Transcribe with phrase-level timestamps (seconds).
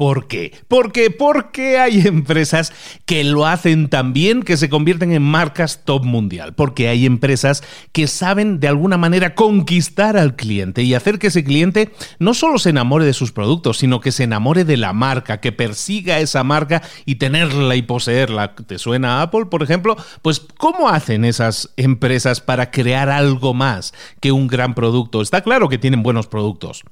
[0.00, 0.54] ¿Por qué?
[0.66, 2.72] Porque, hay empresas
[3.04, 6.54] que lo hacen tan bien que se convierten en marcas top mundial.
[6.54, 7.62] Porque hay empresas
[7.92, 12.58] que saben de alguna manera conquistar al cliente y hacer que ese cliente no solo
[12.58, 16.44] se enamore de sus productos, sino que se enamore de la marca, que persiga esa
[16.44, 18.54] marca y tenerla y poseerla.
[18.54, 19.98] ¿Te suena Apple, por ejemplo?
[20.22, 25.20] Pues ¿cómo hacen esas empresas para crear algo más que un gran producto?
[25.20, 26.84] Está claro que tienen buenos productos.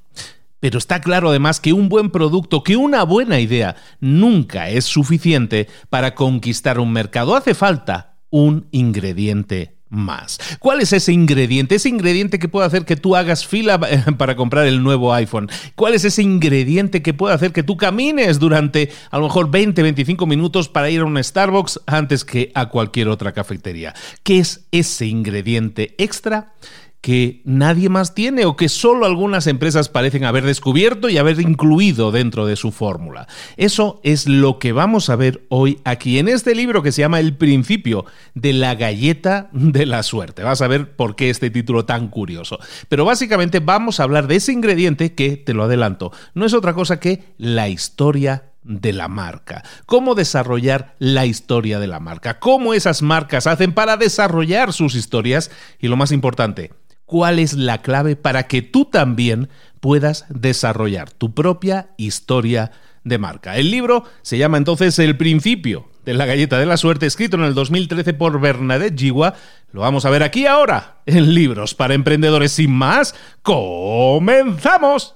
[0.59, 5.67] Pero está claro además que un buen producto, que una buena idea, nunca es suficiente
[5.89, 7.35] para conquistar un mercado.
[7.35, 10.39] Hace falta un ingrediente más.
[10.59, 11.75] ¿Cuál es ese ingrediente?
[11.75, 13.79] Ese ingrediente que puede hacer que tú hagas fila
[14.17, 15.49] para comprar el nuevo iPhone.
[15.75, 19.81] ¿Cuál es ese ingrediente que puede hacer que tú camines durante a lo mejor 20,
[19.81, 23.93] 25 minutos para ir a un Starbucks antes que a cualquier otra cafetería?
[24.23, 26.53] ¿Qué es ese ingrediente extra?
[27.01, 32.11] Que nadie más tiene o que solo algunas empresas parecen haber descubierto y haber incluido
[32.11, 33.27] dentro de su fórmula.
[33.57, 37.19] Eso es lo que vamos a ver hoy aquí en este libro que se llama
[37.19, 40.43] El principio de la galleta de la suerte.
[40.43, 42.59] Vas a ver por qué este título tan curioso.
[42.89, 46.73] Pero básicamente vamos a hablar de ese ingrediente que, te lo adelanto, no es otra
[46.73, 52.73] cosa que la historia de la marca, cómo desarrollar la historia de la marca, cómo
[52.73, 55.49] esas marcas hacen para desarrollar sus historias
[55.79, 56.71] y lo más importante,
[57.09, 59.49] cuál es la clave para que tú también
[59.79, 62.71] puedas desarrollar tu propia historia
[63.03, 63.57] de marca.
[63.57, 67.45] El libro se llama entonces El principio de la galleta de la suerte, escrito en
[67.45, 69.33] el 2013 por Bernadette Giwa.
[69.71, 72.51] Lo vamos a ver aquí ahora en Libros para Emprendedores.
[72.51, 75.15] Sin más, comenzamos.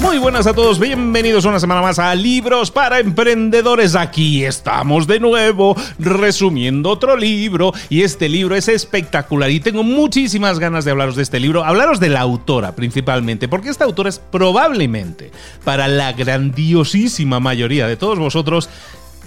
[0.00, 3.94] Muy buenas a todos, bienvenidos una semana más a Libros para Emprendedores.
[3.94, 10.58] Aquí estamos de nuevo resumiendo otro libro y este libro es espectacular y tengo muchísimas
[10.58, 14.18] ganas de hablaros de este libro, hablaros de la autora principalmente, porque esta autora es
[14.18, 15.32] probablemente
[15.64, 18.70] para la grandiosísima mayoría de todos vosotros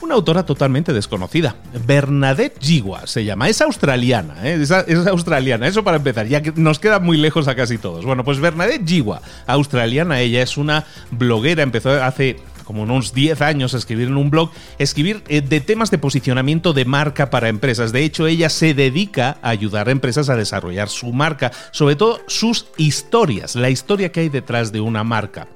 [0.04, 1.56] una autora totalmente desconocida.
[1.86, 3.50] Bernadette Jiwa se llama.
[3.50, 4.62] Es australiana, ¿eh?
[4.62, 4.72] es,
[5.08, 5.68] australiana.
[5.68, 8.06] Eso para empezar, ya que nos queda muy lejos a casi todos.
[8.06, 13.74] Bueno, pues Bernadette Jiwa, australiana, ella es una bloguera, empezó hace como unos 10 años
[13.74, 17.92] a escribir en un blog, escribir eh, de temas de posicionamiento de marca para empresas.
[17.92, 22.22] De hecho, ella se dedica a ayudar a empresas a desarrollar su marca, sobre todo
[22.28, 25.48] sus historias, la historia que hay detrás de una marca.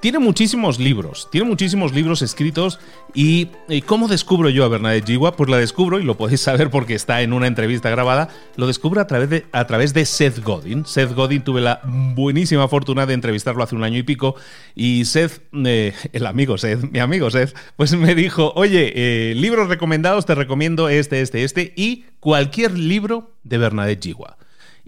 [0.00, 2.80] Tiene muchísimos libros, tiene muchísimos libros escritos
[3.12, 3.48] y,
[3.84, 5.36] ¿cómo descubro yo a Bernadette Jiwa?
[5.36, 9.02] Pues la descubro y lo podéis saber porque está en una entrevista grabada, lo descubro
[9.02, 10.86] a través de, a través de Seth Godin.
[10.86, 14.36] Seth Godin tuve la buenísima fortuna de entrevistarlo hace un año y pico
[14.74, 19.68] y Seth, eh, el amigo Seth, mi amigo Seth, pues me dijo, oye, eh, libros
[19.68, 24.38] recomendados, te recomiendo este, este, este y cualquier libro de Bernadette Jiwa.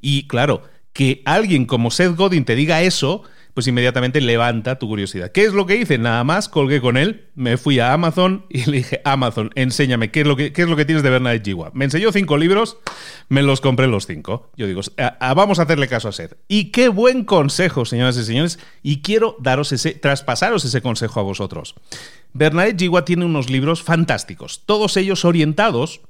[0.01, 0.63] Y claro,
[0.95, 5.31] que alguien como Seth Godin te diga eso, pues inmediatamente levanta tu curiosidad.
[5.31, 5.99] ¿Qué es lo que hice?
[5.99, 10.23] Nada más colgué con él, me fui a Amazon y le dije, Amazon, enséñame qué
[10.23, 11.71] es lo que, qué es lo que tienes de Bernadette Jiwa.
[11.75, 12.79] Me enseñó cinco libros,
[13.29, 14.51] me los compré los cinco.
[14.57, 14.81] Yo digo,
[15.21, 16.37] vamos a hacerle caso a Seth.
[16.49, 21.25] Y qué buen consejo, señoras y señores, y quiero daros ese, traspasaros ese consejo a
[21.25, 21.75] vosotros.
[22.33, 26.01] Bernadette Jiwa tiene unos libros fantásticos, todos ellos orientados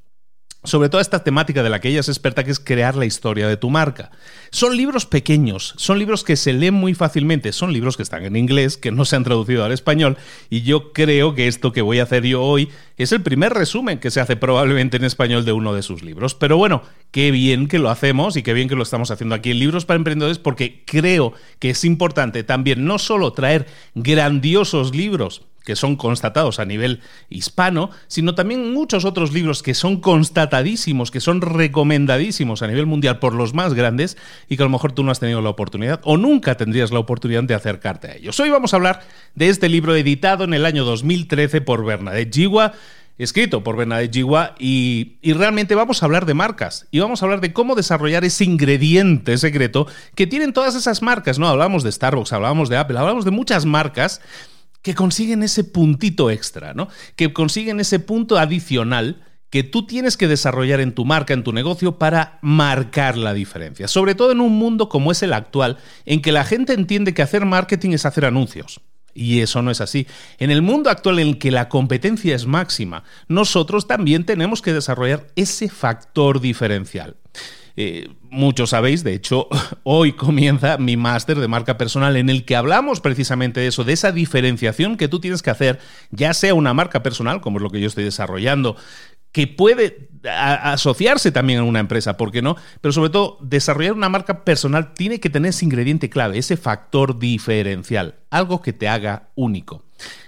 [0.64, 3.48] sobre toda esta temática de la que ella es experta, que es crear la historia
[3.48, 4.10] de tu marca.
[4.50, 8.36] Son libros pequeños, son libros que se leen muy fácilmente, son libros que están en
[8.36, 10.16] inglés, que no se han traducido al español,
[10.50, 13.98] y yo creo que esto que voy a hacer yo hoy es el primer resumen
[13.98, 16.34] que se hace probablemente en español de uno de sus libros.
[16.34, 19.50] Pero bueno, qué bien que lo hacemos y qué bien que lo estamos haciendo aquí
[19.50, 25.42] en Libros para Emprendedores, porque creo que es importante también no solo traer grandiosos libros,
[25.64, 27.00] que son constatados a nivel
[27.30, 33.18] hispano, sino también muchos otros libros que son constatadísimos, que son recomendadísimos a nivel mundial
[33.18, 34.16] por los más grandes
[34.48, 36.98] y que a lo mejor tú no has tenido la oportunidad o nunca tendrías la
[36.98, 38.38] oportunidad de acercarte a ellos.
[38.40, 39.00] Hoy vamos a hablar
[39.34, 42.72] de este libro editado en el año 2013 por Bernadette Jiwa
[43.18, 47.26] escrito por Bernadette Jiwa y, y, realmente vamos a hablar de marcas y vamos a
[47.26, 51.46] hablar de cómo desarrollar ese ingrediente secreto que tienen todas esas marcas, ¿no?
[51.46, 54.20] Hablamos de Starbucks, hablamos de Apple, hablamos de muchas marcas
[54.82, 56.88] que consiguen ese puntito extra, ¿no?
[57.16, 61.52] Que consiguen ese punto adicional que tú tienes que desarrollar en tu marca, en tu
[61.52, 63.86] negocio, para marcar la diferencia.
[63.86, 65.76] Sobre todo en un mundo como es el actual,
[66.06, 68.80] en que la gente entiende que hacer marketing es hacer anuncios.
[69.14, 70.06] Y eso no es así.
[70.38, 74.72] En el mundo actual en el que la competencia es máxima, nosotros también tenemos que
[74.72, 77.16] desarrollar ese factor diferencial.
[77.76, 79.48] Eh, muchos sabéis, de hecho,
[79.82, 83.92] hoy comienza mi máster de marca personal en el que hablamos precisamente de eso, de
[83.92, 85.78] esa diferenciación que tú tienes que hacer,
[86.10, 88.76] ya sea una marca personal, como es lo que yo estoy desarrollando,
[89.32, 92.56] que puede asociarse también a una empresa, ¿por qué no?
[92.80, 97.18] Pero sobre todo, desarrollar una marca personal tiene que tener ese ingrediente clave, ese factor
[97.18, 99.84] diferencial, algo que te haga único.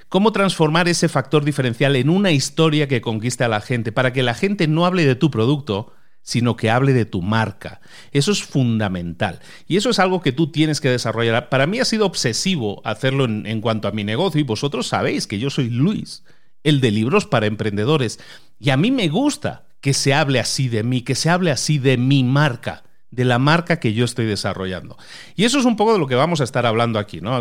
[0.08, 4.22] ¿Cómo transformar ese factor diferencial en una historia que conquiste a la gente para que
[4.22, 5.92] la gente no hable de tu producto,
[6.24, 7.80] sino que hable de tu marca.
[8.10, 9.38] Eso es fundamental.
[9.68, 11.50] Y eso es algo que tú tienes que desarrollar.
[11.50, 15.38] Para mí ha sido obsesivo hacerlo en, cuanto a mi negocio y vosotros sabéis que
[15.38, 16.24] yo soy Luis,
[16.64, 18.18] el de libros para emprendedores.
[18.58, 21.78] Y a mí me gusta que se hable así de mí, que se hable así
[21.78, 24.96] de mi marca de la marca que yo estoy desarrollando.
[25.36, 27.32] Y eso es un poco de lo que vamos a estar hablando aquí, ¿no?
[27.34, 27.40] A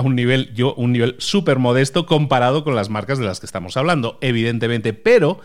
[0.00, 3.76] un nivel, yo, un nivel súper modesto comparado con las marcas de las que estamos
[3.76, 5.40] hablando, evidentemente, pero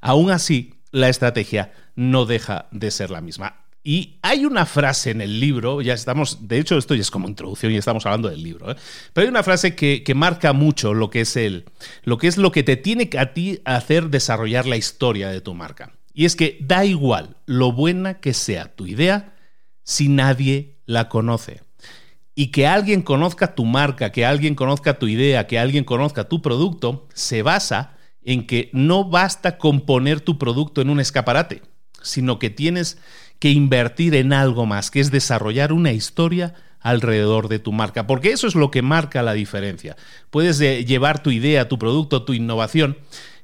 [0.00, 3.64] aún así la estrategia no deja de ser la misma.
[3.84, 7.28] Y hay una frase en el libro, ya estamos, de hecho esto ya es como
[7.28, 8.76] introducción y estamos hablando del libro, ¿eh?
[9.12, 11.64] pero hay una frase que, que, marca mucho lo que es el,
[12.02, 15.54] lo que es lo que te tiene a ti hacer desarrollar la historia de tu
[15.54, 15.92] marca.
[16.12, 19.36] Y es que da igual lo buena que sea tu idea
[19.84, 21.62] si nadie la conoce.
[22.34, 26.42] Y que alguien conozca tu marca, que alguien conozca tu idea, que alguien conozca tu
[26.42, 31.62] producto, se basa en que no basta con poner tu producto en un escaparate,
[32.02, 32.98] sino que tienes
[33.38, 38.30] que invertir en algo más, que es desarrollar una historia alrededor de tu marca, porque
[38.30, 39.96] eso es lo que marca la diferencia.
[40.30, 42.96] Puedes eh, llevar tu idea, tu producto, tu innovación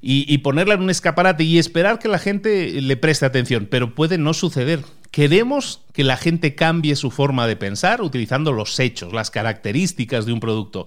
[0.07, 4.19] y, ponerla en un escaparate y esperar que la gente le preste atención, pero puede
[4.19, 4.85] no suceder.
[5.11, 10.35] Queremos que la gente cambie su forma de pensar utilizando los hechos, las características de
[10.35, 10.87] un producto,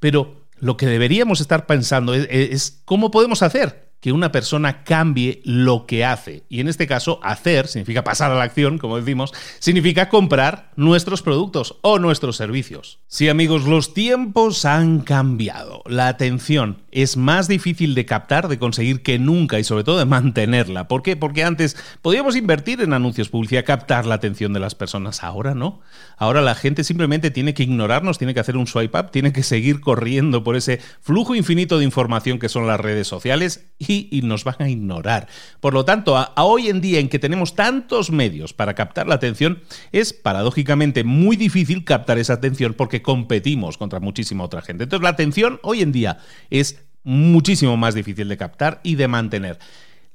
[0.00, 5.86] pero lo que deberíamos estar pensando es, cómo podemos hacer que una persona cambie lo
[5.86, 6.44] que hace.
[6.50, 11.22] Y en este caso, hacer significa pasar a la acción, como decimos, significa comprar nuestros
[11.22, 12.98] productos o nuestros servicios.
[13.06, 15.82] Sí, amigos, los tiempos han cambiado.
[15.86, 20.04] La atención es más difícil de captar, de conseguir que nunca y sobre todo de
[20.04, 20.88] mantenerla.
[20.88, 21.16] ¿Por qué?
[21.16, 25.22] Porque antes podíamos invertir en anuncios, publicidad, captar la atención de las personas.
[25.22, 25.80] Ahora no.
[26.16, 29.42] Ahora la gente simplemente tiene que ignorarnos, tiene que hacer un swipe up, tiene que
[29.42, 34.44] seguir corriendo por ese flujo infinito de información que son las redes sociales y nos
[34.44, 35.26] van a ignorar.
[35.60, 39.16] Por lo tanto, a, hoy en día en que tenemos tantos medios para captar la
[39.16, 44.84] atención, es paradójicamente muy difícil captar esa atención porque competimos contra muchísima otra gente.
[44.84, 46.18] Entonces la atención hoy en día
[46.50, 49.58] es muchísimo más difícil de captar y de mantener.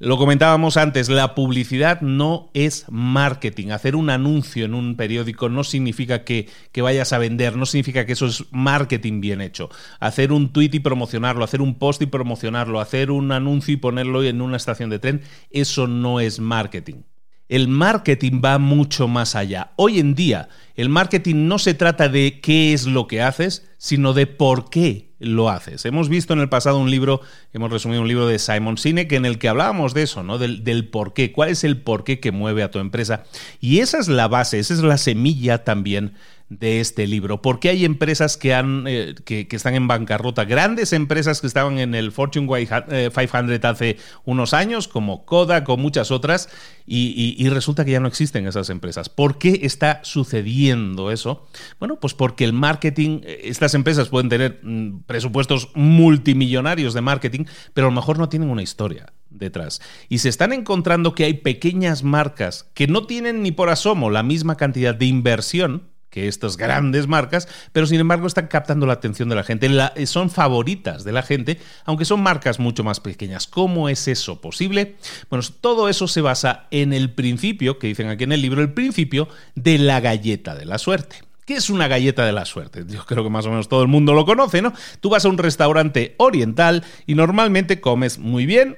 [0.01, 3.72] Lo comentábamos antes, la publicidad no es marketing.
[3.72, 8.13] Hacer un anuncio en un periódico no significa que, vayas a vender, no significa que
[8.13, 9.69] eso es marketing bien hecho.
[10.00, 14.24] Hacer un tweet y promocionarlo, hacer un post y promocionarlo, hacer un anuncio y ponerlo
[14.24, 17.01] en una estación de tren, eso no es marketing.
[17.50, 19.72] El marketing va mucho más allá.
[19.75, 24.13] Hoy en día, el marketing no se trata de qué es lo que haces, sino
[24.13, 25.84] de por qué lo haces.
[25.86, 29.25] Hemos visto en el pasado un libro, hemos resumido un libro de Simon Sinek en
[29.25, 30.38] el que hablábamos de eso, ¿no?
[30.38, 33.24] Del, del por qué, cuál es el por qué que mueve a tu empresa.
[33.60, 36.13] Y esa es la base, esa es la semilla también
[36.50, 37.41] de este libro.
[37.41, 40.46] porque hay empresas que, han, eh, que, están en bancarrota?
[40.46, 45.77] Grandes empresas que estaban en el Fortune 500 eh, hace unos años, como Kodak o
[45.77, 46.50] muchas otras,
[46.86, 49.10] y, resulta que ya no existen esas empresas.
[49.10, 51.48] ¿Por qué está sucediendo eso?
[51.79, 57.46] Bueno, pues porque el marketing, eh, estas empresas pueden tener mm, presupuestos multimillonarios de marketing,
[57.74, 59.82] pero a lo mejor no tienen una historia detrás.
[60.10, 64.24] Y se están encontrando que hay pequeñas marcas que no tienen ni por asomo la
[64.24, 69.30] misma cantidad de inversión que estas grandes marcas, pero sin embargo están captando la atención
[69.30, 73.48] de la gente, eh, son favoritas de la gente, aunque son marcas mucho más pequeñas.
[73.48, 74.96] ¿Cómo es eso posible?
[75.30, 78.74] Bueno, todo eso se basa en el principio, que dicen aquí en el libro, el
[78.74, 81.18] principio de la galleta de la suerte.
[81.46, 82.86] ¿Qué es una galleta de la suerte?
[82.88, 84.72] Yo creo que más o menos todo el mundo lo conoce, ¿no?
[85.00, 88.78] Tú vas a un restaurante oriental y normalmente comes muy bien,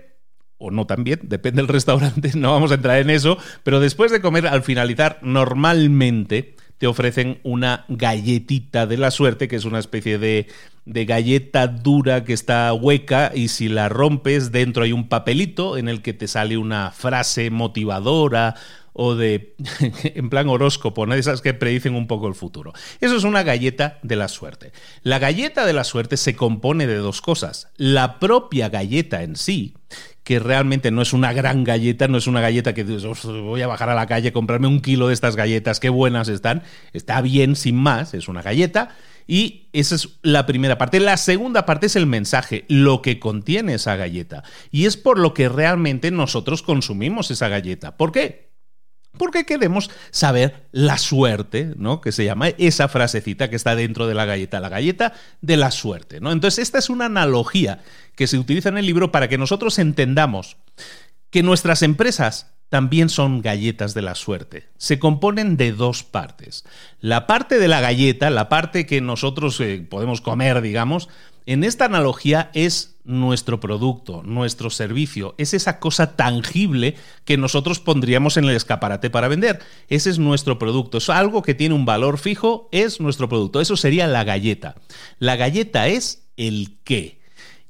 [0.58, 4.10] o no tan bien, depende del restaurante, no vamos a entrar en eso, pero después
[4.10, 9.78] de comer, al finalizar, normalmente te ofrecen una galletita de la suerte, que es una
[9.78, 10.48] especie de,
[10.86, 15.88] de, galleta dura que está hueca y si la rompes dentro hay un papelito en
[15.88, 18.56] el que te sale una frase motivadora
[18.94, 19.56] o de,
[20.04, 21.14] en plan horóscopo, ¿no?
[21.14, 22.74] esas que predicen un poco el futuro.
[23.00, 24.72] Eso es una galleta de la suerte.
[25.04, 27.68] La galleta de la suerte se compone de dos cosas.
[27.78, 29.76] La propia galleta en sí,
[30.24, 33.90] que realmente no es una gran galleta, no es una galleta que voy a bajar
[33.90, 36.64] a la calle a comprarme un kilo de estas galletas, qué buenas están.
[36.94, 38.96] Está bien, sin más, es una galleta.
[39.28, 41.00] Y esa es la primera parte.
[41.00, 44.44] La segunda parte es el mensaje, lo que contiene esa galleta.
[44.72, 47.98] Y es por lo que realmente nosotros consumimos esa galleta.
[47.98, 48.51] ¿Por qué?
[49.18, 52.02] Porque queremos saber la suerte, ¿no?
[52.02, 55.72] Que se llama esa frasecita que está dentro de la galleta, la galleta de la
[55.72, 56.32] suerte, ¿no?
[56.32, 57.82] Entonces, esta es una analogía
[58.16, 60.58] que se utiliza en el libro para que nosotros entendamos
[61.30, 64.70] que nuestras empresas también son galletas de la suerte.
[64.78, 66.64] Se componen de dos partes.
[67.02, 71.10] La parte de la galleta, la parte que nosotros eh, podemos comer, digamos,
[71.46, 76.96] en esta analogía es nuestro producto, nuestro servicio, es esa cosa tangible
[77.26, 79.60] que nosotros pondríamos en el escaparate para vender.
[79.88, 83.60] Ese es nuestro producto, es algo que tiene un valor fijo, es nuestro producto.
[83.60, 84.76] Eso sería la galleta.
[85.20, 87.22] La galleta es el qué.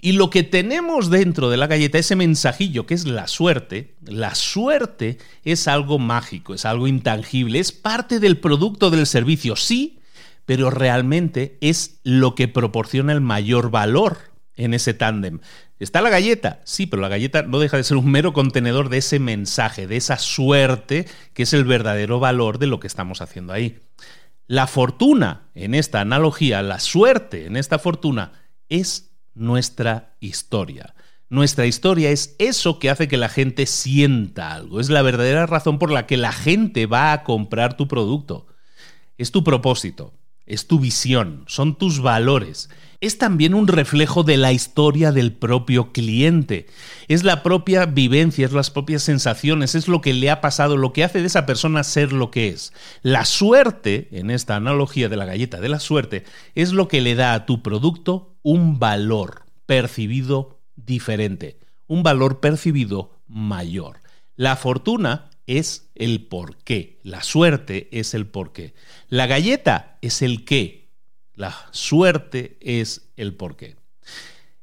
[0.04, 4.34] Y lo que tenemos dentro de la galleta, ese mensajillo que es la suerte, la
[4.34, 10.00] suerte es algo mágico, es algo intangible, es parte del producto del servicio, sí,
[10.51, 14.17] pero realmente es lo que proporciona el mayor valor
[14.58, 15.39] en ese tándem.
[15.79, 16.60] ¿Está la galleta?
[16.65, 19.96] Sí, pero la galleta no deja de ser un mero contenedor de ese mensaje, de
[19.96, 23.79] esa suerte, que es el verdadero valor de lo que estamos haciendo ahí.
[24.46, 28.34] La fortuna, en esta analogía, la suerte en esta fortuna,
[28.67, 30.96] es nuestra historia.
[31.29, 34.81] Nuestra historia es eso que hace que la gente sienta algo.
[34.81, 38.48] Es la verdadera razón por la que la gente va a comprar tu producto.
[39.17, 40.13] Es tu propósito,
[40.51, 42.70] es tu visión, son tus valores.
[43.00, 46.67] Es también un reflejo de la historia del propio cliente.
[47.08, 50.91] Es la propia vivencia, es las propias sensaciones, es lo que le ha pasado, lo
[50.91, 52.74] que hace de esa persona ser lo que es.
[53.01, 57.15] La suerte, en esta analogía de la galleta de la suerte, es lo que le
[57.15, 64.01] da a tu producto un valor percibido diferente, un valor percibido mayor.
[64.36, 68.74] La fortuna es el por qué, la suerte es el por qué.
[69.10, 70.89] La galleta es el qué,
[71.36, 73.75] la suerte es el por qué.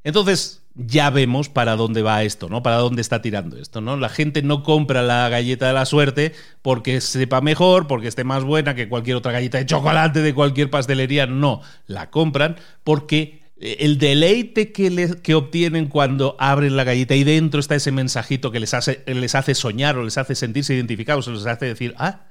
[0.02, 2.62] Entonces, ya vemos para dónde va esto, ¿no?
[2.62, 3.97] Para dónde está tirando esto, ¿no?
[3.97, 8.45] La gente no compra la galleta de la suerte porque sepa mejor, porque esté más
[8.45, 13.99] buena que cualquier otra galleta de chocolate de cualquier pastelería, no, la compran porque el
[13.99, 18.73] deleite que, que, obtienen cuando abren la galleta y dentro está ese mensajito que les
[18.73, 22.27] hace, les hace soñar o les hace sentirse identificados o les hace decir, ah,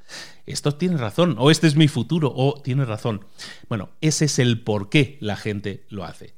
[0.46, 3.26] esto tiene razón, o este es mi futuro, o tiene razón.
[3.68, 6.37] Bueno, ese es el por qué la gente lo hace.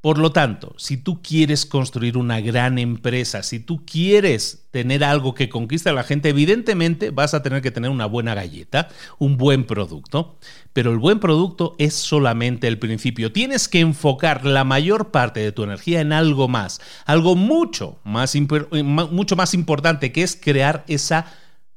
[0.00, 5.34] Por lo tanto, si tú quieres construir una gran empresa, si tú quieres tener algo
[5.34, 8.88] que conquiste a la gente, evidentemente vas a tener que tener una buena galleta,
[9.18, 10.38] un buen producto.
[10.72, 13.30] Pero el buen producto es solamente el principio.
[13.30, 18.34] Tienes que enfocar la mayor parte de tu energía en algo más, algo mucho más,
[18.82, 21.26] mucho más importante, que es crear esa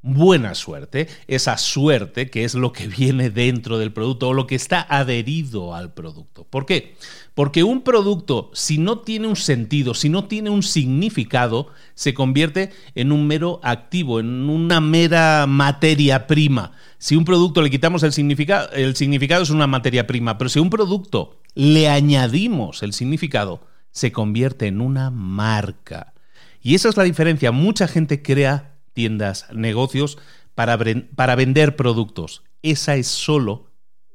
[0.04, 4.54] buena suerte, esa suerte que es lo que viene dentro del producto o lo que
[4.54, 6.44] está adherido al producto.
[6.44, 6.94] ¿Por qué?
[7.32, 12.70] Porque un producto, si no tiene un sentido, si no tiene un significado, se convierte
[12.94, 16.72] en un mero activo, en una mera materia prima.
[16.98, 20.58] Si un producto le quitamos el significado, el significado es una materia prima, pero si
[20.58, 26.12] un producto le añadimos el significado, se convierte en una marca.
[26.60, 27.52] Y esa es la diferencia.
[27.52, 30.18] Mucha gente crea tiendas, negocios
[30.54, 30.78] para,
[31.14, 32.42] para vender productos.
[32.62, 33.70] Esa es solo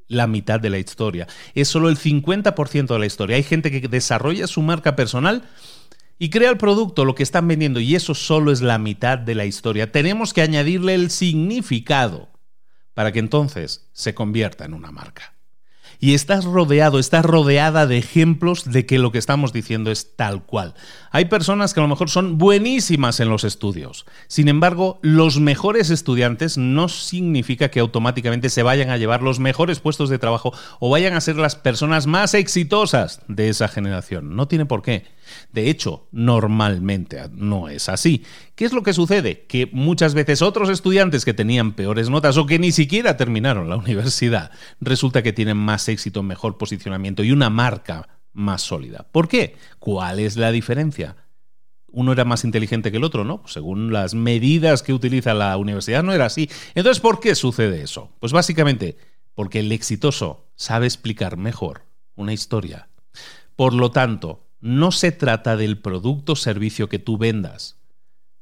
[0.08, 1.28] la mitad de la historia.
[1.54, 3.36] Es solo el 50% de la historia.
[3.36, 5.48] Hay gente que desarrolla su marca personal
[6.18, 9.34] y crea el producto, lo que están vendiendo, y eso solo es la mitad de
[9.34, 9.92] la historia.
[9.92, 12.28] Tenemos que añadirle el significado
[12.92, 15.39] para que entonces se convierta en una marca
[16.00, 20.42] y estás rodeado, estás rodeada de ejemplos de que lo que estamos diciendo es tal
[20.42, 20.74] cual.
[21.10, 24.06] Hay personas que a lo mejor son buenísimas en los estudios.
[24.26, 29.80] Sin embargo, los mejores estudiantes no significa que automáticamente se vayan a llevar los mejores
[29.80, 34.34] puestos de trabajo o vayan a ser las personas más exitosas de esa generación.
[34.36, 35.04] No tiene por qué.
[35.52, 38.24] De hecho, normalmente no es así.
[38.54, 39.46] ¿Qué es lo que sucede?
[39.46, 43.76] Que muchas veces otros estudiantes que tenían peores notas o que ni siquiera terminaron la
[43.78, 49.06] universidad, resulta que tienen más éxito, mejor posicionamiento y una marca más sólida.
[49.10, 49.56] ¿Por qué?
[49.78, 51.16] ¿Cuál es la diferencia?
[51.92, 53.42] uno era más inteligente que el otro, ¿no?
[53.46, 56.48] Según las medidas que utiliza la universidad no era así.
[56.76, 58.12] Entonces, ¿por qué sucede eso?
[58.20, 58.96] Pues básicamente
[59.34, 62.88] porque el exitoso sabe explicar mejor una historia.
[63.56, 67.76] Por lo tanto, no se trata del producto o servicio que tú vendas.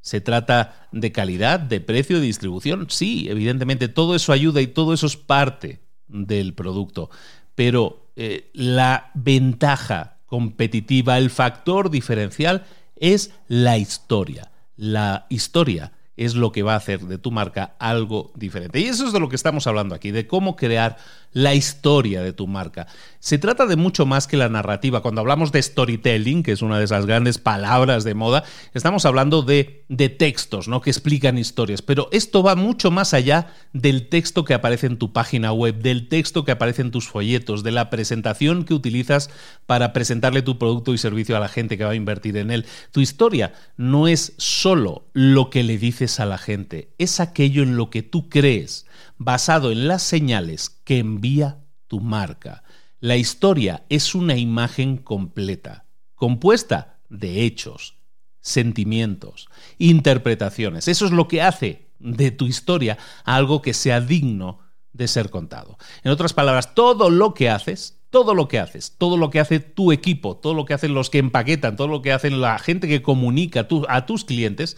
[0.00, 2.87] Se trata de calidad, de precio, de distribución.
[2.88, 7.11] Sí, evidentemente todo eso ayuda y todo eso es parte del producto.
[7.54, 12.64] Pero eh, la ventaja competitiva, el factor diferencial
[12.96, 14.50] es la historia.
[14.76, 18.81] La historia es lo que va a hacer de tu marca algo diferente.
[18.81, 20.96] Y eso es de lo que estamos hablando aquí, de cómo crear
[21.33, 22.88] la historia de tu marca.
[23.20, 25.02] Se trata de mucho más que la narrativa.
[25.02, 29.42] Cuando hablamos de storytelling, que es una de esas grandes palabras de moda, estamos hablando
[29.42, 29.85] de,
[30.18, 30.81] textos, ¿no?
[30.81, 31.83] Que explican historias.
[31.83, 36.09] Pero esto va mucho más allá del texto que aparece en tu página web, del
[36.09, 39.31] texto que aparece en tus folletos, de la presentación que utilizas
[39.66, 42.66] para presentarle tu producto y servicio a la gente que va a invertir en él.
[42.92, 47.76] Tu historia no es solo lo que le dices a la gente, es aquello en
[47.76, 48.87] lo que tú crees
[49.18, 52.62] basado en las señales que envía tu marca.
[53.00, 57.94] La historia es una imagen completa, compuesta de hechos,
[58.40, 60.88] sentimientos, interpretaciones.
[60.88, 64.58] Eso es lo que hace de tu historia algo que sea digno
[64.92, 65.78] de ser contado.
[66.02, 69.61] En otras palabras, todo lo que haces, todo lo que haces, todo lo que hace
[69.61, 72.88] tu equipo, todo lo que hacen los que empaquetan, todo lo que hacen la gente
[72.88, 74.76] que comunica a tus clientes,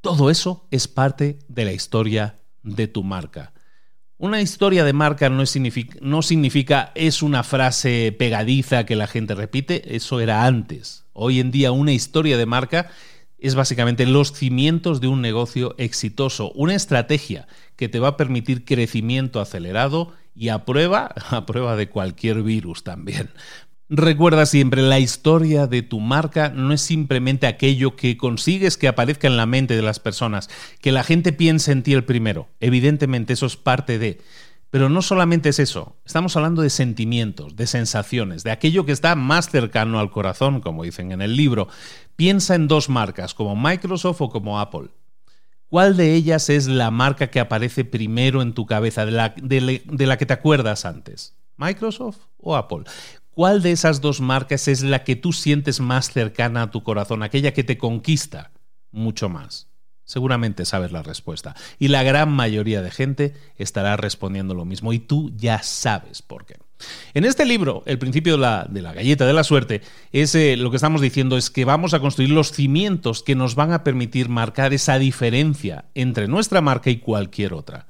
[0.00, 3.52] todo eso es parte de la historia de tu marca.
[4.18, 9.34] Una historia de marca no significa, no significa es una frase pegadiza que la gente
[9.34, 11.04] repite, eso era antes.
[11.12, 12.90] Hoy en día una historia de marca
[13.38, 18.64] es básicamente los cimientos de un negocio exitoso, una estrategia que te va a permitir
[18.64, 23.28] crecimiento acelerado y a prueba, a prueba de cualquier virus también.
[23.88, 29.28] Recuerda siempre, la historia de tu marca no es simplemente aquello que consigues que aparezca
[29.28, 32.48] en la mente de las personas, que la gente piense en ti el primero.
[32.58, 34.20] Evidentemente eso es parte de...
[34.70, 39.14] Pero no solamente es eso, estamos hablando de sentimientos, de sensaciones, de aquello que está
[39.14, 41.68] más cercano al corazón, como dicen en el libro.
[42.16, 44.88] Piensa en dos marcas, como Microsoft o como Apple.
[45.68, 50.06] ¿Cuál de ellas es la marca que aparece primero en tu cabeza, de la, de
[50.06, 51.36] la que te acuerdas antes?
[51.56, 52.82] ¿Microsoft o Apple?
[53.36, 57.22] ¿Cuál de esas dos marcas es la que tú sientes más cercana a tu corazón,
[57.22, 58.50] aquella que te conquista
[58.92, 59.68] mucho más?
[60.04, 61.54] Seguramente sabes la respuesta.
[61.78, 64.94] Y la gran mayoría de gente estará respondiendo lo mismo.
[64.94, 66.56] Y tú ya sabes por qué.
[67.12, 70.76] En este libro, el principio de la, galleta de la suerte, es eh, lo que
[70.76, 74.72] estamos diciendo es que vamos a construir los cimientos que nos van a permitir marcar
[74.72, 77.86] esa diferencia entre nuestra marca y cualquier otra.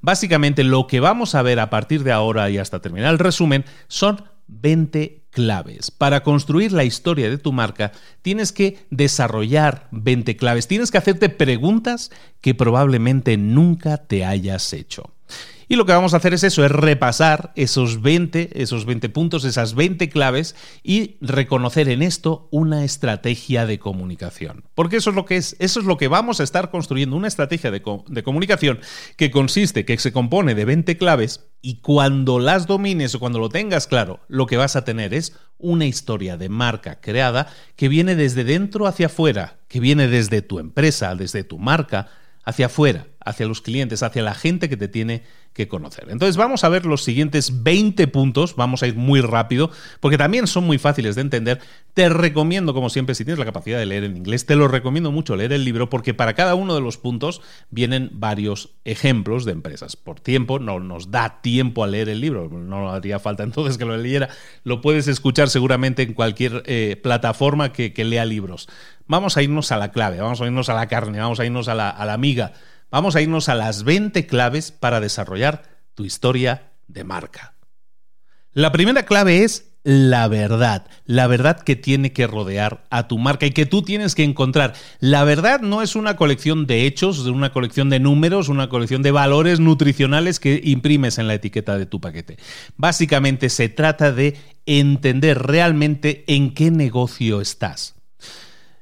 [0.00, 3.64] Básicamente lo que vamos a ver a partir de ahora y hasta terminar el resumen
[3.86, 5.90] son 20 claves.
[5.90, 11.28] Para construir la historia de tu marca tienes que desarrollar 20 claves, tienes que hacerte
[11.28, 15.12] preguntas que probablemente nunca te hayas hecho.
[15.70, 19.44] Y lo que vamos a hacer es eso, es repasar esos 20, esos 20 puntos,
[19.44, 24.64] esas 20 claves y reconocer en esto una estrategia de comunicación.
[24.74, 27.28] Porque eso es lo que es, eso es lo que vamos a estar construyendo, una
[27.28, 28.80] estrategia de, comunicación
[29.16, 33.50] que consiste, que se compone de 20 claves y cuando las domines o cuando lo
[33.50, 38.16] tengas claro, lo que vas a tener es una historia de marca creada que viene
[38.16, 42.08] desde dentro hacia afuera, que viene desde tu empresa, desde tu marca,
[42.48, 46.06] hacia afuera, hacia los clientes, hacia la gente que te tiene que conocer.
[46.08, 50.46] Entonces vamos a ver los siguientes 20 puntos, vamos a ir muy rápido, porque también
[50.46, 51.60] son muy fáciles de entender.
[51.94, 55.10] Te recomiendo, como siempre, si tienes la capacidad de leer en inglés, te lo recomiendo
[55.10, 59.52] mucho leer el libro, porque para cada uno de los puntos vienen varios ejemplos de
[59.52, 59.96] empresas.
[59.96, 63.84] Por tiempo, no nos da tiempo a leer el libro, no haría falta entonces que
[63.84, 64.28] lo leyera.
[64.62, 68.68] Lo puedes escuchar seguramente en cualquier eh, plataforma que, lea libros.
[69.08, 71.66] Vamos a irnos a la clave, vamos a irnos a la carne, vamos a irnos
[71.66, 72.52] a la, a la amiga
[72.90, 75.62] vamos a irnos a las 20 claves para desarrollar
[75.94, 77.54] tu historia de marca.
[78.52, 83.46] La primera clave es la verdad, la verdad que tiene que rodear a tu marca
[83.46, 84.74] y que tú tienes que encontrar.
[85.00, 89.12] La verdad no es una colección de hechos, una colección de números, una colección de
[89.12, 92.36] valores nutricionales que imprimes en la etiqueta de tu paquete.
[92.76, 97.97] Básicamente se trata de entender realmente en qué negocio estás.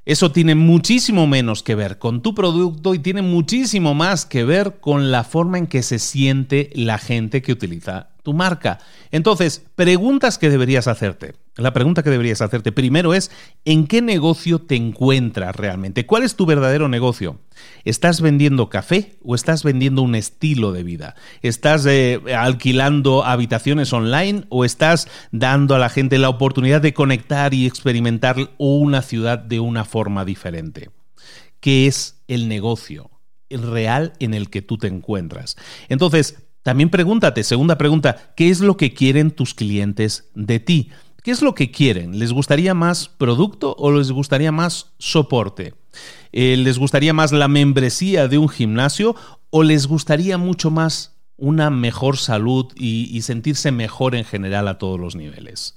[0.07, 4.79] Eso tiene muchísimo menos que ver con tu producto y tiene muchísimo más que ver
[4.81, 8.80] con la forma en que se siente la gente que utiliza tu marca.
[9.12, 11.36] Entonces, preguntas que deberías hacerte.
[11.54, 13.30] La pregunta que deberías hacerte primero es,
[13.64, 16.06] ¿en qué negocio te encuentras realmente?
[16.06, 17.38] ¿Cuál es tu verdadero negocio?
[17.84, 21.14] ¿Estás vendiendo café o estás vendiendo un estilo de vida?
[21.40, 27.54] ¿Estás eh, alquilando habitaciones online o estás dando a la gente la oportunidad de conectar
[27.54, 30.90] y experimentar una ciudad de una forma diferente?
[31.60, 33.08] ¿Qué es el negocio?
[33.50, 35.56] real en el que tú te encuentras.
[35.88, 40.90] Entonces, también pregúntate, segunda pregunta, ¿qué es lo que quieren tus clientes de ti?
[41.22, 42.18] ¿Qué es lo que quieren?
[42.18, 45.74] ¿Les gustaría más producto o les gustaría más soporte?
[46.33, 49.14] Eh, ¿Les gustaría más la membresía de un gimnasio
[49.50, 54.98] o les gustaría mucho más una mejor salud y sentirse mejor en general a todos
[54.98, 55.76] los niveles?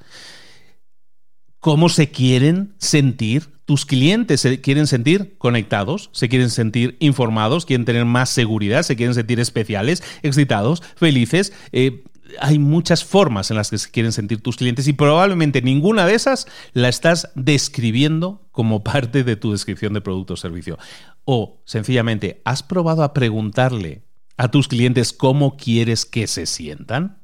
[1.60, 7.86] ¿Cómo se quieren sentir tus clientes se quieren sentir conectados, se quieren sentir informados, quieren
[7.86, 11.54] tener más seguridad, se quieren sentir especiales, excitados, felices.
[11.72, 12.04] Eh,
[12.42, 16.16] hay muchas formas en las que se quieren sentir tus clientes y probablemente ninguna de
[16.16, 20.80] esas la estás describiendo como parte de tu descripción de producto o servicio.
[21.24, 24.02] O sencillamente, ¿has probado a preguntarle
[24.36, 27.20] a tus clientes cómo quieres que se sientan?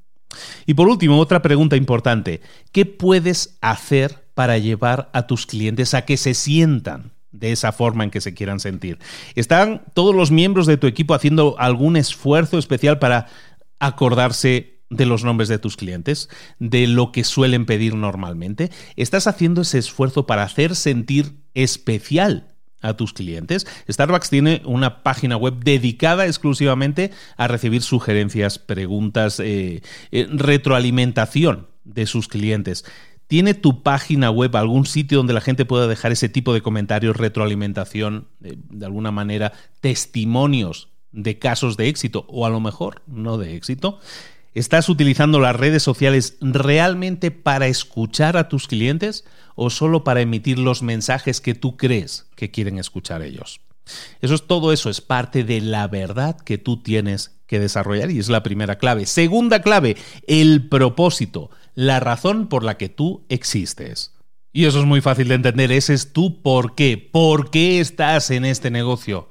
[0.68, 2.42] Y por último, otra pregunta importante.
[2.72, 8.04] ¿Qué puedes hacer para llevar a tus clientes a que se sientan de esa forma
[8.04, 9.00] en que se quieran sentir.
[9.34, 13.28] ¿Están todos los miembros de tu equipo haciendo algún esfuerzo especial para
[13.80, 18.72] acordarse de los nombres de tus clientes, de lo que suelen pedir normalmente?
[18.96, 23.66] ¿Estás haciendo ese esfuerzo para hacer sentir especial a tus clientes.
[23.90, 32.06] Starbucks tiene una página web dedicada exclusivamente a recibir sugerencias, preguntas, eh, eh, retroalimentación de
[32.06, 32.86] sus clientes.
[33.28, 37.18] ¿Tiene tu página web algún sitio donde la gente pueda dejar ese tipo de comentarios,
[37.18, 43.56] retroalimentación, de, alguna manera, testimonios de casos de éxito o a lo mejor no de
[43.56, 44.00] éxito?
[44.54, 50.60] ¿Estás utilizando las redes sociales realmente para escuchar a tus clientes o solo para emitir
[50.60, 53.60] los mensajes que tú crees que quieren escuchar ellos?
[54.22, 58.20] Eso es todo eso, es parte de la verdad que tú tienes que desarrollar y
[58.20, 59.06] es la primera clave.
[59.06, 64.14] Segunda clave, el propósito la razón por la que tú existes.
[64.52, 66.98] Y eso es muy fácil de entender, ese es tu por qué.
[66.98, 69.30] ¿Por qué estás en este negocio?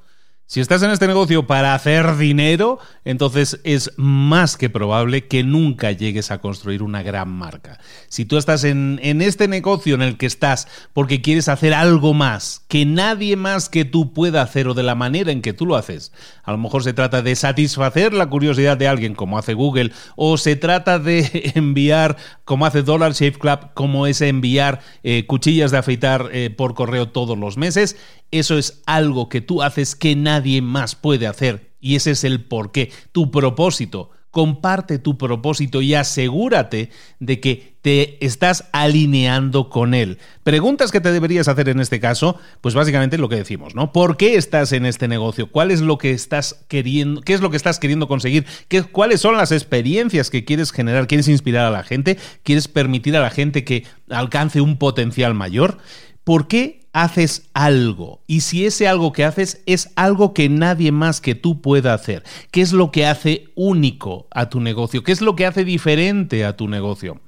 [0.55, 5.90] Si estás en este negocio para hacer dinero, entonces es más que probable que nunca
[5.90, 7.81] llegues a construir una gran marca.
[8.07, 12.64] Si tú estás en, este negocio en el que estás porque quieres hacer algo más
[12.69, 15.75] que nadie más que tú pueda hacer o de la manera en que tú lo
[15.75, 16.12] haces,
[16.45, 20.38] a lo mejor se trata de satisfacer la curiosidad de alguien como hace Google o
[20.38, 25.79] se trata de enviar como hace Dollar Shave Club, como es enviar eh, cuchillas de
[25.79, 27.97] afeitar eh, por correo todos los meses,
[28.38, 31.73] eso es algo que tú haces que nadie más puede hacer.
[31.81, 38.27] Y ese es el porqué, tu propósito comparte tu propósito y asegúrate de que te
[38.27, 40.18] estás alineando con él.
[40.42, 43.92] Preguntas que te deberías hacer en este caso, pues básicamente lo que decimos, ¿no?
[43.92, 45.53] ¿Por qué estás en este negocio?
[45.53, 48.44] ¿Cuál es lo que estás queriendo, qué es lo que estás queriendo conseguir?
[48.66, 51.07] ¿Qué, ¿Cuáles son las experiencias que quieres generar?
[51.07, 52.18] ¿Quieres inspirar a la gente?
[52.42, 55.79] ¿Quieres permitir a la gente que alcance un potencial mayor?
[56.25, 61.21] ¿Por qué haces algo y si ese algo que haces es algo que nadie más
[61.21, 62.23] que tú pueda hacer.
[62.53, 65.03] ¿Qué es lo que hace único a tu negocio?
[65.03, 67.21] ¿Qué es lo que hace diferente a tu negocio?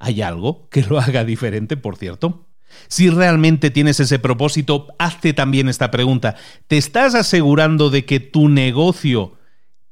[0.00, 2.46] ¿Hay algo que lo haga diferente, por cierto?
[2.88, 6.34] Si realmente tienes ese propósito, hazte también esta pregunta.
[6.66, 9.34] ¿Te estás asegurando de que tu negocio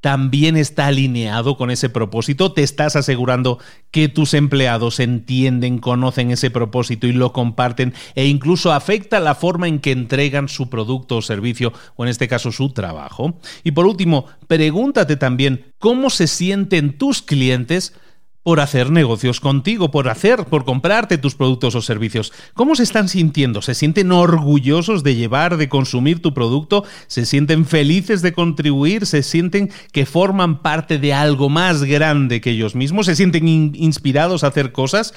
[0.00, 2.52] también está alineado con ese propósito?
[2.52, 3.58] ¿Te estás asegurando
[3.90, 9.68] que tus empleados entienden, conocen ese propósito y lo comparten e incluso afecta la forma
[9.68, 13.38] en que entregan su producto o servicio o en este caso su trabajo?
[13.64, 17.94] Y por último, pregúntate también cómo se sienten tus clientes
[18.42, 22.33] por hacer negocios contigo, por hacer, por comprarte tus productos o servicios.
[22.55, 23.61] ¿Cómo se están sintiendo?
[23.61, 26.85] ¿Se sienten orgullosos de llevar, de consumir tu producto?
[27.07, 29.05] ¿Se sienten felices de contribuir?
[29.05, 33.07] ¿Se sienten que forman parte de algo más grande que ellos mismos?
[33.07, 35.12] ¿Se sienten inspirados a hacer cosas?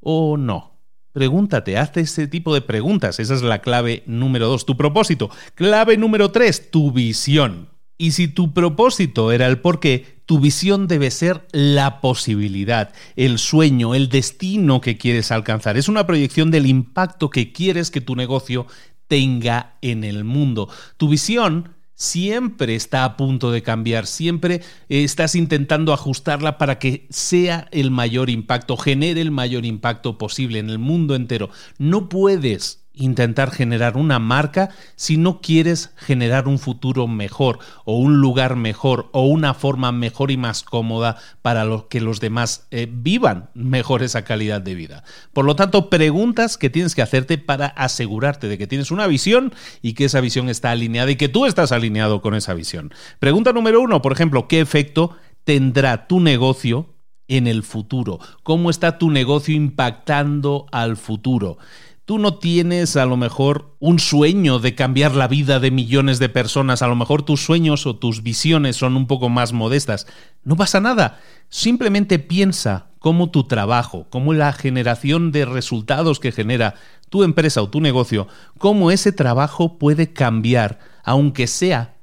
[0.00, 0.72] ¿O no?
[1.12, 3.20] Pregúntate, haz ese tipo de preguntas.
[3.20, 5.28] Esa es la clave número dos, tu propósito.
[5.54, 7.68] Clave número tres, tu visión.
[7.98, 13.38] Y si tu propósito era el por qué, tu visión debe ser la posibilidad, el
[13.38, 15.76] sueño, el destino que quieres alcanzar.
[15.76, 18.66] Es una proyección del impacto que quieres que tu negocio
[19.08, 20.70] tenga en el mundo.
[20.96, 27.68] Tu visión siempre está a punto de cambiar, siempre estás intentando ajustarla para que sea
[27.70, 31.50] el mayor impacto, genere el mayor impacto posible en el mundo entero.
[31.76, 38.20] No puedes intentar generar una marca si no quieres generar un futuro mejor o un
[38.20, 43.50] lugar mejor o una forma mejor y más cómoda para que los demás eh, vivan
[43.54, 45.04] mejor esa calidad de vida.
[45.32, 49.54] Por lo tanto, preguntas que tienes que hacerte para asegurarte de que tienes una visión
[49.80, 52.92] y que esa visión está alineada y que tú estás alineado con esa visión.
[53.18, 56.94] Pregunta número uno, por ejemplo, ¿qué efecto tendrá tu negocio
[57.28, 58.18] en el futuro?
[58.42, 61.58] ¿Cómo está tu negocio impactando al futuro?
[62.04, 66.28] Tú no tienes a lo mejor un sueño de cambiar la vida de millones de
[66.28, 70.08] personas, a lo mejor tus sueños o tus visiones son un poco más modestas.
[70.42, 76.74] No pasa nada, simplemente piensa cómo tu trabajo, cómo la generación de resultados que genera
[77.08, 78.26] tu empresa o tu negocio,
[78.58, 81.94] cómo ese trabajo puede cambiar, aunque sea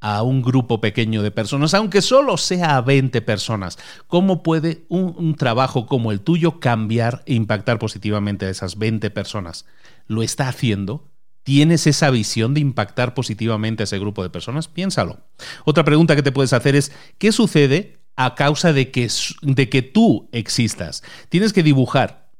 [0.00, 3.78] a un grupo pequeño de personas, aunque solo sea a 20 personas.
[4.06, 9.66] ¿Cómo puede un, trabajo como el tuyo cambiar e impactar positivamente a esas 20 personas?
[10.06, 11.08] ¿Lo está haciendo?
[11.42, 14.68] ¿Tienes esa visión de impactar positivamente a ese grupo de personas?
[14.68, 15.20] Piénsalo.
[15.64, 19.08] Otra pregunta que te puedes hacer es, ¿qué sucede a causa de que,
[19.42, 21.02] de que tú existas?
[21.28, 22.30] Tienes que dibujar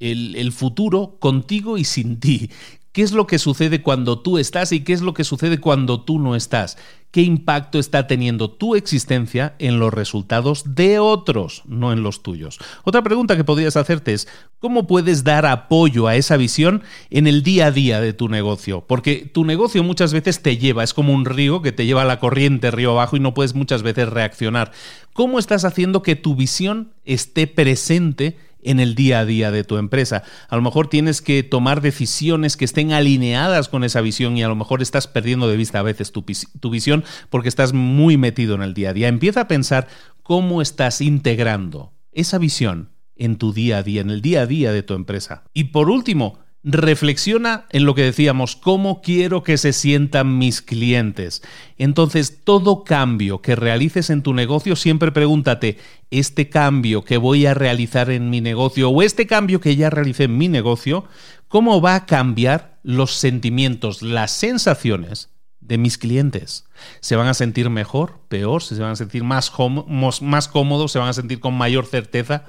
[0.00, 2.50] el, el futuro contigo y sin ti.
[2.94, 6.02] ¿Qué es lo que sucede cuando tú estás y qué es lo que sucede cuando
[6.02, 6.78] tú no estás?
[7.10, 12.60] ¿Qué impacto está teniendo tu existencia en los resultados de otros, no en los tuyos?
[12.84, 14.28] Otra pregunta que podrías hacerte es,
[14.60, 18.84] ¿cómo puedes dar apoyo a esa visión en el día a día de tu negocio?
[18.86, 22.06] Porque tu negocio muchas veces te lleva, es como un río que te lleva a
[22.06, 24.70] la corriente río abajo y no puedes muchas veces reaccionar.
[25.12, 29.76] ¿Cómo estás haciendo que tu visión esté presente en el día a día de tu
[29.76, 30.24] empresa.
[30.48, 34.48] A lo mejor tienes que tomar decisiones que estén alineadas con esa visión y a
[34.48, 36.24] lo mejor estás perdiendo de vista a veces tu,
[36.70, 39.08] visión porque estás muy metido en el día a día.
[39.08, 39.88] Empieza a pensar
[40.22, 44.72] cómo estás integrando esa visión en tu día a día, en el día a día
[44.72, 45.44] de tu empresa.
[45.52, 51.42] Y por último, reflexiona en lo que decíamos, cómo quiero que se sientan mis clientes.
[51.76, 55.76] Entonces, todo cambio que realices en tu negocio, siempre pregúntate,
[56.10, 60.24] este cambio que voy a realizar en mi negocio o este cambio que ya realicé
[60.24, 61.04] en mi negocio,
[61.48, 65.28] ¿cómo va a cambiar los sentimientos, las sensaciones
[65.60, 66.64] de mis clientes?
[67.00, 68.62] ¿Se van a sentir mejor, peor?
[68.62, 70.92] ¿Se van a sentir más, cómodos?
[70.92, 72.44] ¿Se van a sentir con mayor certeza?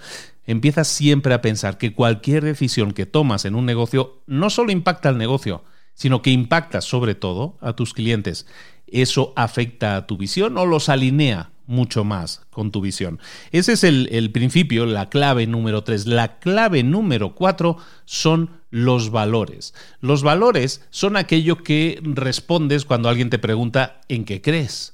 [0.46, 5.10] Empiezas siempre a pensar que cualquier decisión que tomas en un negocio no solo impacta
[5.10, 8.46] al negocio, sino que impacta sobre todo a tus clientes.
[8.88, 13.20] ¿Eso afecta a tu visión o los alinea mucho más con tu visión?
[13.52, 16.06] Ese es el, principio, la clave número tres.
[16.06, 19.74] La clave número cuatro son los valores.
[20.02, 24.94] Los valores son aquello que respondes cuando alguien te pregunta en qué crees.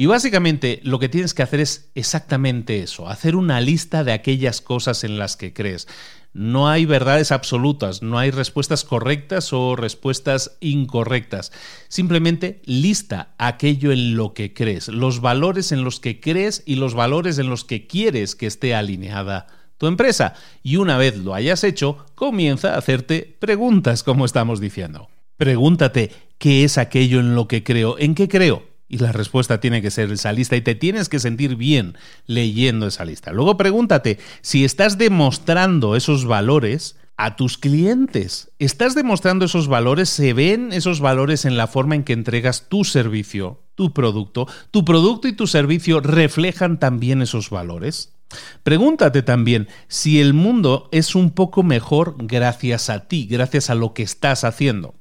[0.00, 4.62] Y básicamente lo que tienes que hacer es exactamente eso, hacer una lista de aquellas
[4.62, 5.88] cosas en las que crees.
[6.32, 11.52] No hay verdades absolutas, no hay respuestas correctas o respuestas incorrectas.
[11.88, 16.94] Simplemente lista aquello en lo que crees, los valores en los que crees y los
[16.94, 20.32] valores en los que quieres que esté alineada tu empresa.
[20.62, 25.10] Y una vez lo hayas hecho, comienza a hacerte preguntas, como estamos diciendo.
[25.36, 27.98] Pregúntate, ¿qué es aquello en lo que creo?
[27.98, 28.69] ¿En qué creo?
[28.92, 32.88] Y la respuesta tiene que ser esa lista y te tienes que sentir bien leyendo
[32.88, 33.30] esa lista.
[33.30, 38.50] Luego pregúntate si estás demostrando esos valores a tus clientes.
[38.58, 40.08] ¿Estás demostrando esos valores?
[40.08, 44.48] ¿Se ven esos valores en la forma en que entregas tu servicio, tu producto?
[44.72, 48.16] ¿Tu producto y tu servicio reflejan también esos valores?
[48.64, 53.94] Pregúntate también si el mundo es un poco mejor gracias a ti, gracias a lo
[53.94, 54.94] que estás haciendo.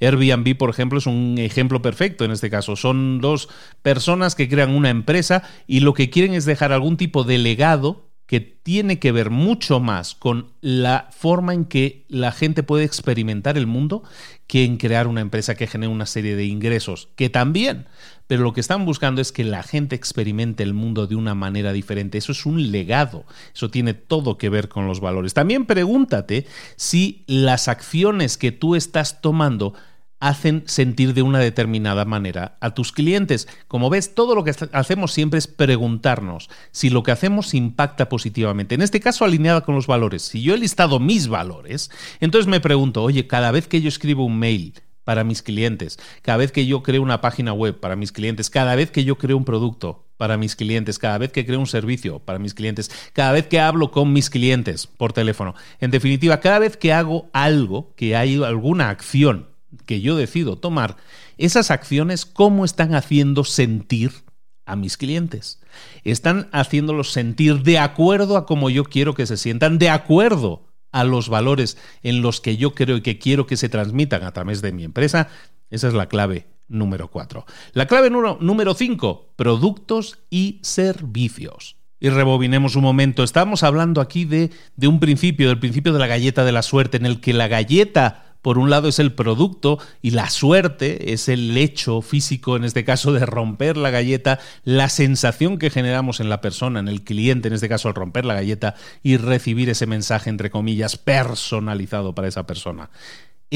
[0.00, 2.76] Airbnb, por ejemplo, es un ejemplo perfecto en este caso.
[2.76, 3.48] Son dos
[3.82, 8.04] personas que crean una empresa y lo que quieren es dejar algún tipo de legado
[8.26, 13.58] que tiene que ver mucho más con la forma en que la gente puede experimentar
[13.58, 14.02] el mundo
[14.46, 17.86] que en crear una empresa que genere una serie de ingresos, que también,
[18.26, 21.72] pero lo que están buscando es que la gente experimente el mundo de una manera
[21.72, 22.18] diferente.
[22.18, 25.34] Eso es un legado, eso tiene todo que ver con los valores.
[25.34, 29.74] También pregúntate si las acciones que tú estás tomando
[30.24, 33.46] hacen sentir de una determinada manera a tus clientes.
[33.68, 38.74] Como ves, todo lo que hacemos siempre es preguntarnos si lo que hacemos impacta positivamente.
[38.74, 40.22] En este caso, alineada con los valores.
[40.22, 44.24] Si yo he listado mis valores, entonces me pregunto, oye, cada vez que yo escribo
[44.24, 44.72] un mail,
[45.04, 48.74] para mis clientes, cada vez que yo creo una página web para mis clientes, cada
[48.74, 52.18] vez que yo creo un producto para mis clientes, cada vez que creo un servicio
[52.18, 55.54] para mis clientes, cada vez que hablo con mis clientes por teléfono.
[55.80, 59.48] En definitiva, cada vez que hago algo, que hay alguna acción
[59.86, 60.96] que yo decido tomar,
[61.36, 64.12] esas acciones, ¿cómo están haciendo sentir
[64.66, 65.60] a mis clientes?
[66.04, 70.62] Están haciéndolos sentir de acuerdo a cómo yo quiero que se sientan, de acuerdo
[70.94, 74.32] a los valores en los que yo creo y que quiero que se transmitan a
[74.32, 75.28] través de mi empresa.
[75.70, 77.46] Esa es la clave número cuatro.
[77.72, 81.76] La clave número cinco, productos y servicios.
[81.98, 83.24] Y rebobinemos un momento.
[83.24, 86.96] Estamos hablando aquí de, de un principio, del principio de la galleta de la suerte,
[86.96, 91.30] en el que la galleta por un lado es el producto y la suerte es
[91.30, 96.28] el hecho físico, en este caso, de romper la galleta, la sensación que generamos en
[96.28, 99.86] la persona, en el cliente, en este caso, al romper la galleta y recibir ese
[99.86, 102.90] mensaje, entre comillas, personalizado para esa persona.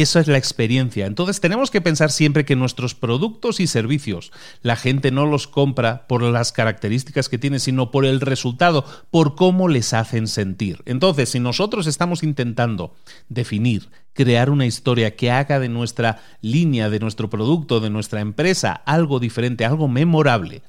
[0.01, 1.07] Esa es la experiencia.
[1.07, 4.31] Entonces tenemos que pensar siempre que nuestros productos y servicios,
[4.63, 9.35] la gente no los compra por las características que tienen, sino por el resultado, por
[9.35, 10.83] cómo les hacen sentir.
[10.87, 12.95] Entonces, si nosotros estamos intentando
[13.29, 18.75] definir, crear una historia que haga de nuestra línea, de nuestro producto, de nuestra empresa,
[18.87, 20.63] algo diferente, algo memorable,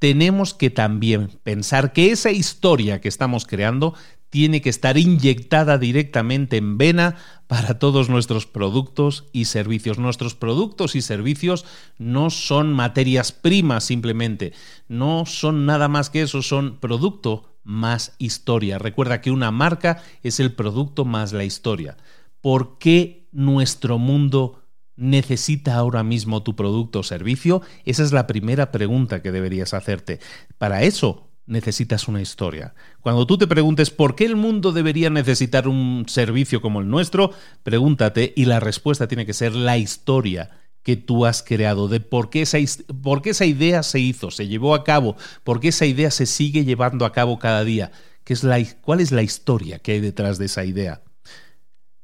[0.00, 3.94] tenemos que también pensar que esa historia que estamos creando
[4.32, 7.16] tiene que estar inyectada directamente en vena
[7.48, 9.98] para todos nuestros productos y servicios.
[9.98, 11.66] Nuestros productos y servicios
[11.98, 14.54] no son materias primas simplemente,
[14.88, 18.78] no son nada más que eso, son producto más historia.
[18.78, 21.98] Recuerda que una marca es el producto más la historia.
[22.40, 24.62] ¿Por qué nuestro mundo
[24.96, 27.60] necesita ahora mismo tu producto o servicio?
[27.84, 30.20] Esa es la primera pregunta que deberías hacerte.
[30.56, 32.74] Para eso necesitas una historia.
[33.00, 37.32] Cuando tú te preguntes por qué el mundo debería necesitar un servicio como el nuestro,
[37.62, 40.50] pregúntate y la respuesta tiene que ser la historia
[40.82, 42.58] que tú has creado, de por qué, esa,
[43.02, 46.26] por qué esa idea se hizo, se llevó a cabo, por qué esa idea se
[46.26, 47.92] sigue llevando a cabo cada día,
[48.24, 51.02] ¿Qué es la, cuál es la historia que hay detrás de esa idea.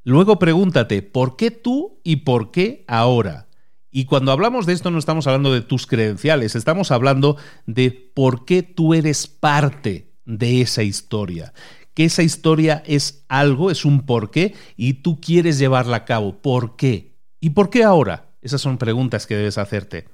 [0.02, 3.47] Luego pregúntate, ¿por qué tú y por qué ahora?
[3.90, 8.44] Y cuando hablamos de esto no estamos hablando de tus credenciales, estamos hablando de por
[8.44, 11.54] qué tú eres parte de esa historia.
[11.94, 16.40] Que esa historia es algo, es un porqué y tú quieres llevarla a cabo.
[16.40, 17.16] ¿Por qué?
[17.40, 18.30] ¿Y por qué ahora?
[18.42, 20.06] Esas son preguntas que debes hacerte.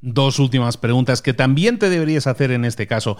[0.00, 3.18] Dos últimas preguntas que también te deberías hacer en este caso.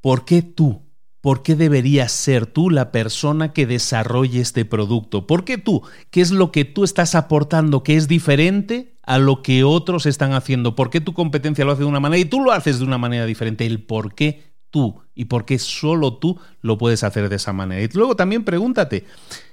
[0.00, 0.83] ¿Por qué tú?
[1.24, 5.26] ¿Por qué deberías ser tú la persona que desarrolle este producto?
[5.26, 5.80] ¿Por qué tú?
[6.10, 10.34] ¿Qué es lo que tú estás aportando que es diferente a lo que otros están
[10.34, 10.74] haciendo?
[10.76, 12.98] ¿Por qué tu competencia lo hace de una manera y tú lo haces de una
[12.98, 13.64] manera diferente?
[13.64, 17.80] El por qué tú y por qué solo tú lo puedes hacer de esa manera.
[17.80, 19.06] Y luego también pregúntate,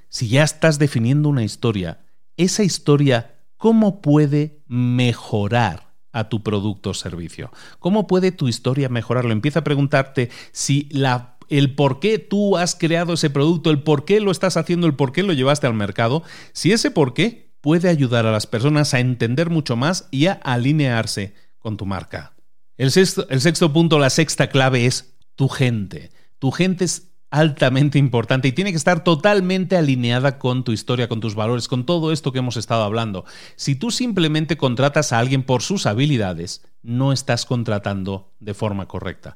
[0.09, 2.01] si ya estás definiendo una historia,
[2.35, 5.89] esa historia, ¿cómo puede mejorar?
[6.13, 7.53] a tu producto o servicio.
[7.79, 9.31] ¿Cómo puede tu historia mejorarlo?
[9.31, 14.05] Empieza a preguntarte si la el por qué tú has creado ese producto, el por
[14.05, 17.51] qué lo estás haciendo, el por qué lo llevaste al mercado, si ese por qué
[17.59, 22.33] puede ayudar a las personas a entender mucho más y a alinearse con tu marca.
[22.77, 26.11] El sexto, el sexto punto, la sexta clave es tu gente.
[26.39, 31.19] Tu gente es altamente importante y tiene que estar totalmente alineada con tu historia, con
[31.19, 33.25] tus valores, con todo esto que hemos estado hablando.
[33.55, 39.35] Si tú simplemente contratas a alguien por sus habilidades, no estás contratando de forma correcta.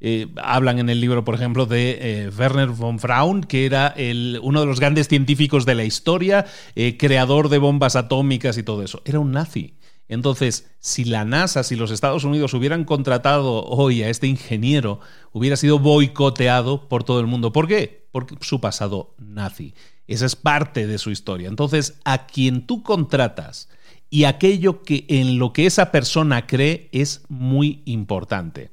[0.00, 3.94] Eh, hablan en el libro, por ejemplo, de eh, Werner von Braun, que era
[4.42, 8.82] uno de los grandes científicos de la historia, eh, creador de bombas atómicas y todo
[8.82, 9.02] eso.
[9.04, 9.74] Era un nazi.
[10.08, 14.98] Entonces, si la NASA, si los Estados Unidos hubieran contratado hoy a este ingeniero,
[15.32, 17.52] hubiera sido boicoteado por todo el mundo.
[17.52, 18.08] ¿Por qué?
[18.10, 19.74] Porque su pasado nazi.
[20.08, 21.48] Esa es parte de su historia.
[21.48, 23.68] Entonces, a quien tú contratas
[24.08, 28.72] y aquello que en lo que esa persona cree es muy importante.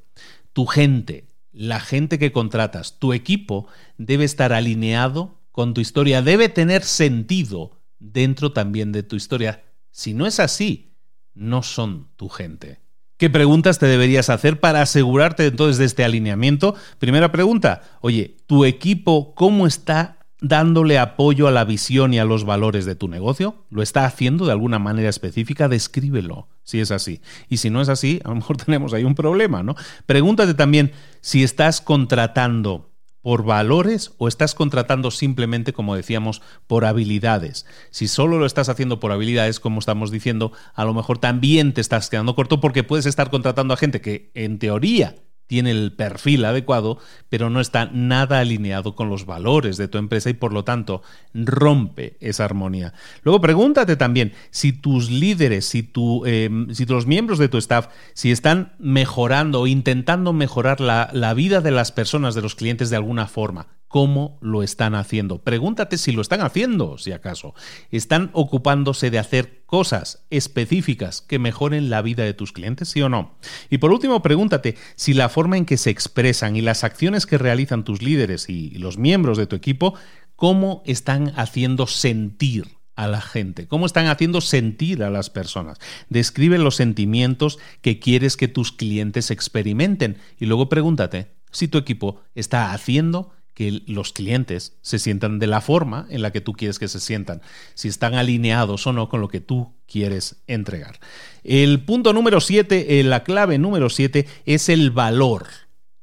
[0.58, 3.68] Tu gente, la gente que contratas, tu equipo
[4.00, 9.64] debe estar alineado con tu historia, debe tener sentido dentro también de tu historia.
[9.92, 10.96] Si no es así,
[11.36, 12.82] no son tu gente.
[13.18, 16.74] ¿Qué preguntas te deberías hacer para asegurarte entonces de este alineamiento?
[16.98, 22.44] Primera pregunta, oye, ¿tu equipo cómo está dándole apoyo a la visión y a los
[22.44, 23.66] valores de tu negocio?
[23.70, 25.68] ¿Lo está haciendo de alguna manera específica?
[25.68, 27.22] Descríbelo, si es así.
[27.50, 29.76] Y si no es así, a lo mejor tenemos ahí un problema, ¿no?
[30.06, 37.66] Pregúntate también si estás contratando por valores o estás contratando simplemente, como decíamos, por habilidades.
[37.90, 41.82] Si solo lo estás haciendo por habilidades, como estamos diciendo, a lo mejor también te
[41.82, 45.16] estás quedando corto porque puedes estar contratando a gente que en teoría
[45.48, 50.30] tiene el perfil adecuado, pero no está nada alineado con los valores de tu empresa
[50.30, 51.02] y por lo tanto
[51.34, 52.94] rompe esa armonía.
[53.24, 57.88] Luego pregúntate también si tus líderes, si, tu, em, si los miembros de tu staff,
[58.14, 62.90] si están mejorando o intentando mejorar la, la vida de las personas, de los clientes
[62.90, 65.44] de alguna forma cómo lo están haciendo.
[65.44, 67.54] Pregúntate si lo están haciendo, si acaso.
[67.92, 73.10] ¿Están ocupándose de hacer cosas específicas que mejoren la vida de tus clientes, sí o
[73.10, 73.38] no?
[73.70, 77.38] Y por último, pregúntate si la forma en que se expresan y las acciones que
[77.38, 79.94] realizan tus líderes y los miembros de tu equipo,
[80.36, 85.78] cómo están haciendo sentir a la gente, cómo están haciendo sentir a las personas.
[86.10, 92.22] Describe los sentimientos que quieres que tus clientes experimenten y luego pregúntate si tu equipo
[92.36, 96.78] está haciendo que los clientes se sientan de la forma en la que tú quieres
[96.78, 97.42] que se sientan,
[97.74, 101.00] si están alineados o no con lo que tú quieres entregar.
[101.44, 105.48] El punto número 7, eh, la clave número 7 es el valor,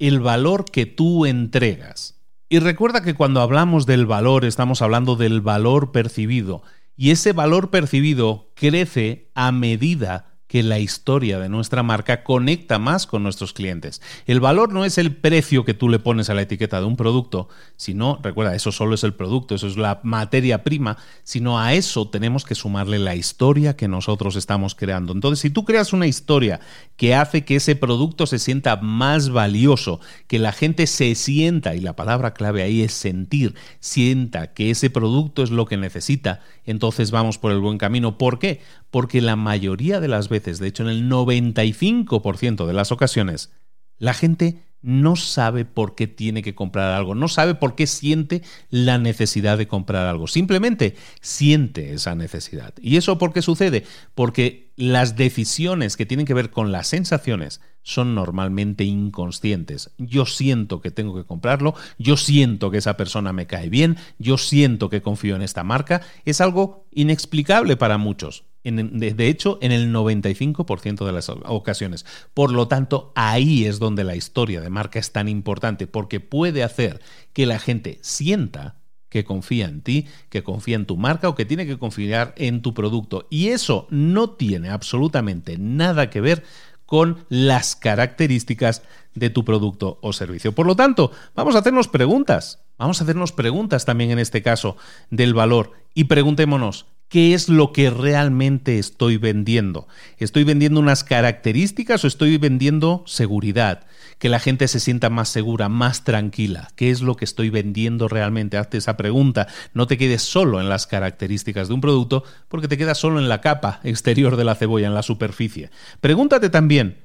[0.01, 2.21] el valor que tú entregas.
[2.49, 6.65] Y recuerda que cuando hablamos del valor estamos hablando del valor percibido
[6.97, 13.09] y ese valor percibido crece a medida que la historia de nuestra marca conecta más
[13.09, 14.01] con nuestros clientes.
[14.25, 16.95] El valor no es el precio que tú le pones a la etiqueta de un
[16.95, 21.75] producto, sino, recuerda, eso solo es el producto, eso es la materia prima, sino a
[21.75, 25.13] eso tenemos que sumarle la historia que nosotros estamos creando.
[25.13, 26.61] Entonces, si tú creas una historia
[26.97, 29.99] que hace que ese producto se sienta más valioso,
[30.29, 34.89] que la gente se sienta, y la palabra clave ahí es sentir, sienta que ese
[34.89, 38.19] producto es lo que necesita, entonces vamos por el buen camino.
[38.19, 38.61] ¿Por qué?
[38.95, 43.51] Porque la mayoría de las veces, de hecho en el 95% de las ocasiones,
[43.99, 48.43] la gente no sabe por qué tiene que comprar algo, no sabe por qué siente
[48.71, 52.73] la necesidad de comprar algo, simplemente siente esa necesidad.
[52.81, 53.85] ¿Y eso por qué sucede?
[54.15, 59.91] Porque las decisiones que tienen que ver con las sensaciones son normalmente inconscientes.
[59.99, 64.39] Yo siento que tengo que comprarlo, yo siento que esa persona me cae bien, yo
[64.39, 69.93] siento que confío en esta marca, es algo inexplicable para muchos de hecho, en el
[69.95, 72.07] 95% de las ocasiones.
[72.33, 76.63] Por lo tanto, ahí es donde la historia de marca es tan importante, porque puede
[76.63, 77.01] hacer
[77.33, 78.77] que la gente sienta
[79.15, 82.63] que confía en ti, que confía en tu marca o que tiene que confiar en
[82.63, 83.29] tu producto.
[83.31, 86.43] Y eso no tiene absolutamente nada que ver
[86.87, 88.83] con las características
[89.15, 90.53] de tu producto o servicio.
[90.53, 92.65] Por lo tanto, vamos a hacernos preguntas.
[92.77, 94.77] Vamos a hacernos preguntas también en este caso
[95.11, 99.87] del valor y preguntémonos, qué es lo que realmente estoy vendiendo.
[100.19, 103.87] ¿Estoy vendiendo unas características o estoy vendiendo seguridad?
[104.19, 106.69] Que la gente se sienta más segura, más tranquila.
[106.77, 108.57] ¿Qué es lo que estoy vendiendo realmente?
[108.57, 109.49] Hazte esa pregunta.
[109.75, 113.29] No te quedes solo en las características de un producto porque te quedas solo en
[113.29, 115.71] la capa exterior de la cebolla, en la superficie.
[116.01, 116.99] Pregúntate también,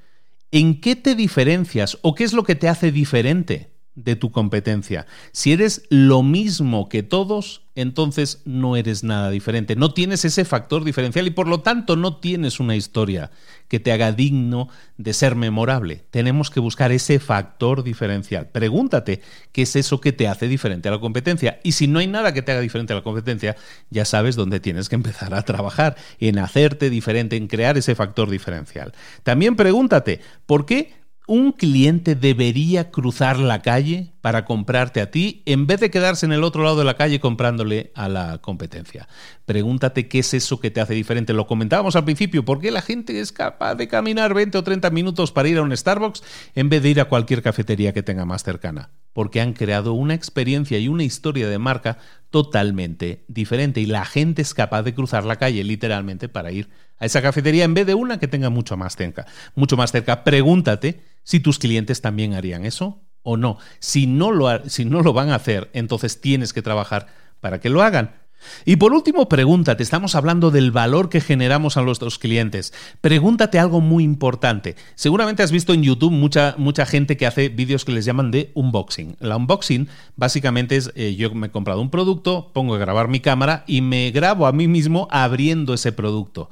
[0.51, 3.78] ¿en qué te diferencias o qué es lo que te hace diferente?
[3.95, 5.05] De tu competencia.
[5.31, 9.75] Si eres lo mismo que todos, entonces no eres nada diferente.
[9.75, 13.31] No tienes ese factor diferencial y por lo tanto no tienes una historia
[13.67, 16.03] que te haga digno de ser memorable.
[16.11, 18.47] Tenemos que buscar ese factor diferencial.
[18.47, 19.21] Pregúntate
[19.51, 21.59] qué es eso que te hace diferente a la competencia.
[21.63, 23.55] Y si no hay nada que te haga diferente a la competencia,
[23.89, 28.29] ya sabes dónde tienes que empezar a trabajar, en hacerte diferente, en crear ese factor
[28.29, 28.93] diferencial.
[29.23, 30.98] También pregúntate, ¿por qué
[31.29, 36.31] un cliente debería cruzar la calle para comprarte a ti en vez de quedarse en
[36.31, 39.07] el otro lado de la calle comprándole a la competencia.
[39.45, 41.33] Pregúntate qué es eso que te hace diferente.
[41.33, 44.89] Lo comentábamos al principio, ¿por qué la gente es capaz de caminar 20 o 30
[44.89, 46.23] minutos para ir a un Starbucks
[46.55, 48.89] en vez de ir a cualquier cafetería que tenga más cercana?
[49.13, 51.97] Porque han creado una experiencia y una historia de marca
[52.29, 57.05] totalmente diferente y la gente es capaz de cruzar la calle literalmente para ir a
[57.05, 59.25] esa cafetería en vez de una que tenga mucho más cerca.
[59.55, 60.23] Mucho más cerca.
[60.23, 63.57] Pregúntate si tus clientes también harían eso o no.
[63.79, 67.07] Si no lo, si no lo van a hacer, entonces tienes que trabajar
[67.39, 68.15] para que lo hagan.
[68.65, 72.73] Y por último, pregúntate, estamos hablando del valor que generamos a nuestros clientes.
[73.01, 74.75] Pregúntate algo muy importante.
[74.95, 78.51] Seguramente has visto en YouTube mucha, mucha gente que hace vídeos que les llaman de
[78.53, 79.17] unboxing.
[79.19, 83.19] La unboxing básicamente es, eh, yo me he comprado un producto, pongo a grabar mi
[83.19, 86.49] cámara y me grabo a mí mismo abriendo ese producto.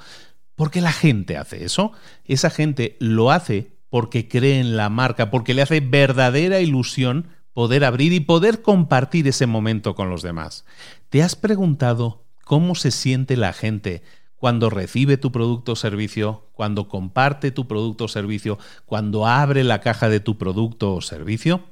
[0.56, 1.92] ¿Por qué la gente hace eso?
[2.26, 7.28] Esa gente lo hace porque cree en la marca, porque le hace verdadera ilusión
[7.58, 10.64] poder abrir y poder compartir ese momento con los demás.
[11.10, 14.04] ¿Te has preguntado cómo se siente la gente
[14.36, 19.82] cuando recibe tu producto o servicio, cuando comparte tu producto o servicio, cuando abre la
[19.82, 21.64] caja de tu producto o servicio?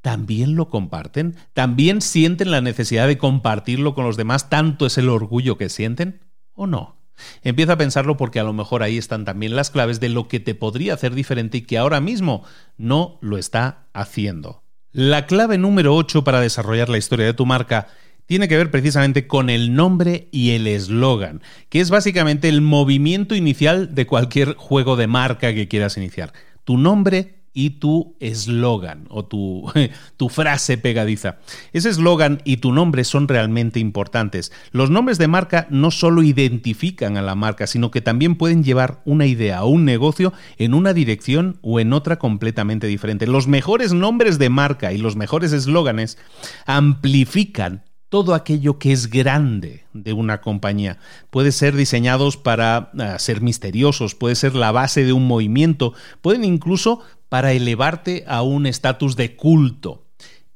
[0.00, 1.36] ¿También lo comparten?
[1.52, 4.50] ¿También sienten la necesidad de compartirlo con los demás?
[4.50, 6.20] ¿Tanto es el orgullo que sienten?
[6.52, 6.96] ¿O no?
[7.42, 10.40] Empieza a pensarlo porque a lo mejor ahí están también las claves de lo que
[10.40, 12.42] te podría hacer diferente y que ahora mismo
[12.76, 14.65] no lo está haciendo.
[14.92, 17.88] La clave número 8 para desarrollar la historia de tu marca
[18.26, 23.34] tiene que ver precisamente con el nombre y el eslogan, que es básicamente el movimiento
[23.34, 26.32] inicial de cualquier juego de marca que quieras iniciar.
[26.64, 29.72] Tu nombre y tu eslogan o tu,
[30.18, 31.38] tu, frase pegadiza.
[31.72, 34.52] Ese eslogan y tu nombre son realmente importantes.
[34.72, 39.00] Los nombres de marca no solo identifican a la marca, sino que también pueden llevar
[39.06, 43.26] una idea o un negocio en una dirección o en otra completamente diferente.
[43.26, 46.18] Los mejores nombres de marca y los mejores eslóganes
[46.66, 50.98] amplifican todo aquello que es grande de una compañía.
[51.30, 56.44] Puede ser diseñados para ah, ser misteriosos, puede ser la base de un movimiento, pueden
[56.44, 60.04] incluso para elevarte a un estatus de culto.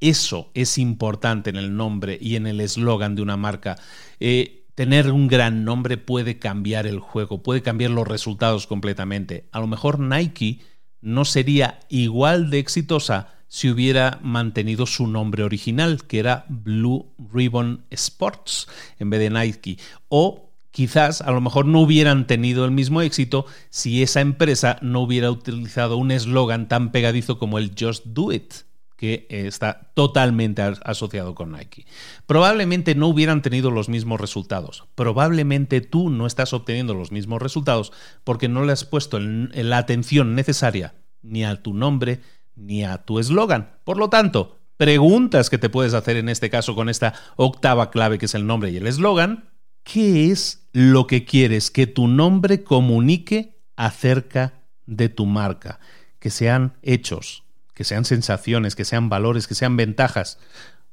[0.01, 3.77] Eso es importante en el nombre y en el eslogan de una marca.
[4.19, 9.47] Eh, tener un gran nombre puede cambiar el juego, puede cambiar los resultados completamente.
[9.53, 10.61] A lo mejor Nike
[11.03, 17.85] no sería igual de exitosa si hubiera mantenido su nombre original, que era Blue Ribbon
[17.91, 18.69] Sports,
[19.01, 19.77] en vez de Nike.
[20.09, 25.01] O quizás a lo mejor no hubieran tenido el mismo éxito si esa empresa no
[25.01, 28.55] hubiera utilizado un eslogan tan pegadizo como el Just Do It
[28.97, 31.87] que está totalmente asociado con Nike.
[32.27, 34.85] Probablemente no hubieran tenido los mismos resultados.
[34.95, 37.93] Probablemente tú no estás obteniendo los mismos resultados
[38.23, 42.21] porque no le has puesto la atención necesaria ni a tu nombre
[42.61, 43.79] ni a tu eslogan.
[43.85, 48.19] Por lo tanto, preguntas que te puedes hacer en este caso con esta octava clave
[48.19, 49.51] que es el nombre y el eslogan
[49.83, 55.81] ¿Qué es lo que quieres que tu nombre comunique acerca de tu marca?
[56.19, 57.45] Que sean hechos,
[57.75, 60.39] que sean sensaciones, que sean valores, que sean ventajas.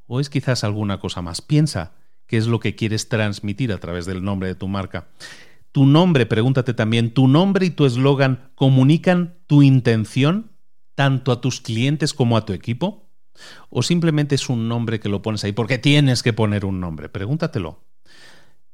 [0.07, 1.41] ¿O es quizás alguna cosa más?
[1.41, 1.93] Piensa
[2.27, 5.09] qué es lo que quieres transmitir a través del nombre de tu marca.
[5.71, 10.51] Tu nombre, pregúntate también, ¿tu nombre y tu eslogan comunican tu intención
[10.97, 13.11] tanto a tus clientes como a tu equipo?
[13.69, 17.07] ¿O simplemente es un nombre que lo pones ahí porque tienes que poner un nombre?
[17.07, 17.85] Pregúntatelo.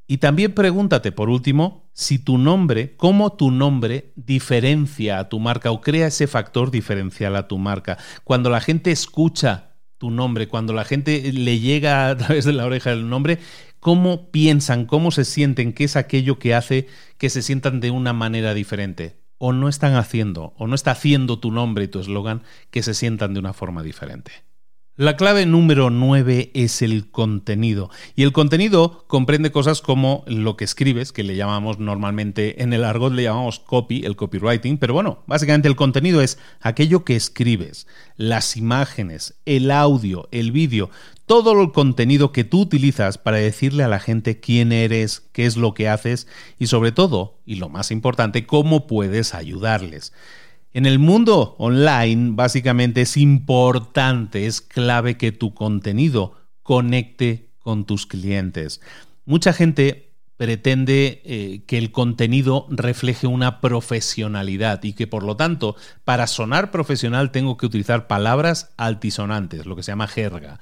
[0.08, 5.72] Y también pregúntate, por último, si tu nombre, cómo tu nombre diferencia a tu marca
[5.72, 7.98] o crea ese factor diferencial a tu marca.
[8.24, 12.66] Cuando la gente escucha tu nombre, cuando la gente le llega a través de la
[12.66, 13.40] oreja el nombre,
[13.82, 18.14] ¿cómo piensan, cómo se sienten, qué es aquello que hace que se sientan de una
[18.14, 19.23] manera diferente?
[19.46, 22.94] O no están haciendo, o no está haciendo tu nombre y tu eslogan que se
[22.94, 24.32] sientan de una forma diferente.
[24.96, 27.90] La clave número 9 es el contenido.
[28.16, 32.86] Y el contenido comprende cosas como lo que escribes, que le llamamos normalmente en el
[32.86, 37.86] argot le llamamos copy, el copywriting, pero bueno, básicamente el contenido es aquello que escribes,
[38.16, 40.90] las imágenes, el audio, el vídeo,
[41.26, 45.58] todo el contenido que tú utilizas para decirle a la gente quién eres, qué es
[45.58, 46.28] lo que haces
[46.60, 50.14] y sobre todo, y lo más importante, cómo puedes ayudarles.
[50.74, 58.06] En el mundo online, básicamente es importante, es clave que tu contenido conecte con tus
[58.06, 58.82] clientes.
[59.26, 65.76] Mucha gente pretende eh, que el contenido refleje una profesionalidad y que por lo tanto,
[66.04, 70.60] para sonar profesional tengo que utilizar palabras altisonantes, lo que se llama jerga.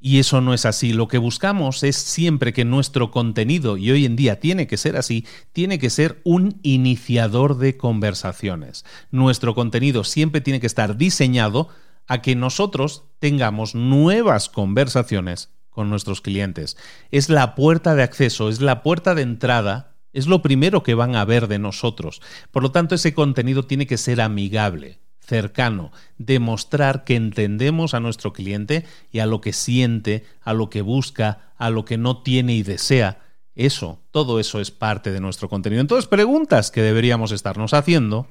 [0.00, 0.92] Y eso no es así.
[0.92, 4.96] Lo que buscamos es siempre que nuestro contenido, y hoy en día tiene que ser
[4.96, 8.84] así, tiene que ser un iniciador de conversaciones.
[9.10, 11.68] Nuestro contenido siempre tiene que estar diseñado
[12.06, 16.76] a que nosotros tengamos nuevas conversaciones con nuestros clientes.
[17.10, 21.16] Es la puerta de acceso, es la puerta de entrada, es lo primero que van
[21.16, 22.22] a ver de nosotros.
[22.50, 28.32] Por lo tanto, ese contenido tiene que ser amigable cercano, demostrar que entendemos a nuestro
[28.32, 32.54] cliente y a lo que siente, a lo que busca, a lo que no tiene
[32.54, 33.20] y desea.
[33.54, 35.82] Eso, todo eso es parte de nuestro contenido.
[35.82, 38.28] Entonces, preguntas que deberíamos estarnos haciendo,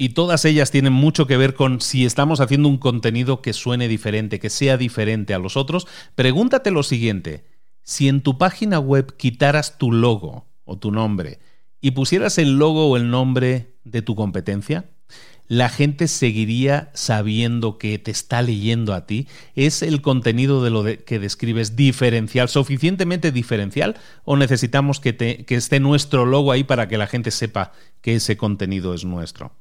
[0.00, 3.88] y todas ellas tienen mucho que ver con si estamos haciendo un contenido que suene
[3.88, 7.44] diferente, que sea diferente a los otros, pregúntate lo siguiente,
[7.82, 11.40] si en tu página web quitaras tu logo o tu nombre
[11.80, 14.88] y pusieras el logo o el nombre de tu competencia,
[15.48, 19.26] la gente seguiría sabiendo que te está leyendo a ti?
[19.54, 23.96] ¿Es el contenido de lo que describes diferencial, suficientemente diferencial?
[24.24, 27.72] ¿O necesitamos que, que esté nuestro logo ahí para que la gente sepa
[28.02, 29.52] que ese contenido es nuestro?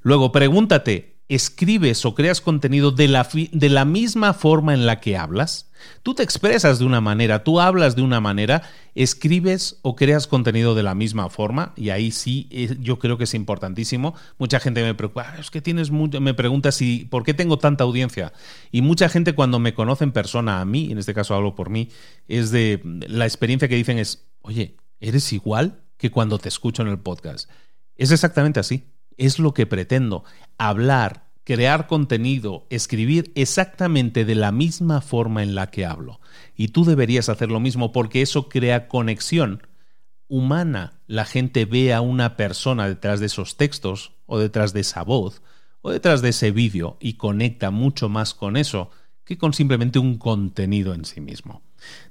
[0.00, 5.16] Luego, pregúntate, escribes o creas contenido de la, de la, misma forma en la que
[5.16, 5.70] hablas.
[6.02, 8.62] Tú te expresas de una manera, tú hablas de una manera,
[8.94, 13.24] escribes o creas contenido de la misma forma y ahí sí eh, yo creo que
[13.24, 14.14] es importantísimo.
[14.38, 17.84] Mucha gente me preocupa, ah, es que tienes me pregunta si por qué tengo tanta
[17.84, 18.32] audiencia
[18.72, 21.68] y mucha gente cuando me conoce en persona a mí, en este caso hablo por
[21.68, 21.90] mí,
[22.26, 26.88] es de la experiencia que dicen es, "Oye, eres igual que cuando te escucho en
[26.88, 27.50] el podcast."
[27.96, 28.84] Es exactamente así
[29.18, 30.24] es lo que pretendo,
[30.56, 36.20] hablar, crear contenido, escribir exactamente de la misma forma en la que hablo.
[36.56, 39.62] Y tú deberías hacer lo mismo porque eso crea conexión
[40.28, 41.00] humana.
[41.06, 45.42] La gente ve a una persona detrás de esos textos o detrás de esa voz
[45.80, 48.90] o detrás de ese vídeo y conecta mucho más con eso
[49.24, 51.62] que con simplemente un contenido en sí mismo.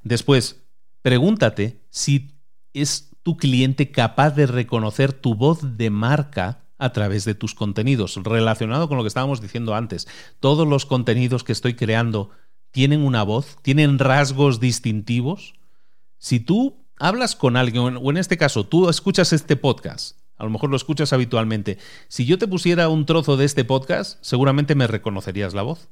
[0.04, 0.64] Después,
[1.02, 2.40] pregúntate si
[2.74, 8.20] es tu cliente capaz de reconocer tu voz de marca a través de tus contenidos.
[8.24, 10.08] Relacionado con lo que estábamos diciendo antes,
[10.40, 12.32] todos los contenidos que estoy creando
[12.72, 15.56] tienen una voz, tienen rasgos distintivos.
[16.18, 20.50] Si tú hablas con alguien, o en este caso tú escuchas este podcast, a lo
[20.52, 24.88] mejor lo escuchas habitualmente, si yo te pusiera un trozo de este podcast, seguramente me
[24.88, 25.90] reconocerías la voz.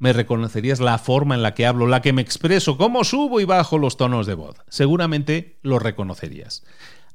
[0.00, 3.44] Me reconocerías la forma en la que hablo, la que me expreso, cómo subo y
[3.44, 4.54] bajo los tonos de voz.
[4.68, 6.62] Seguramente lo reconocerías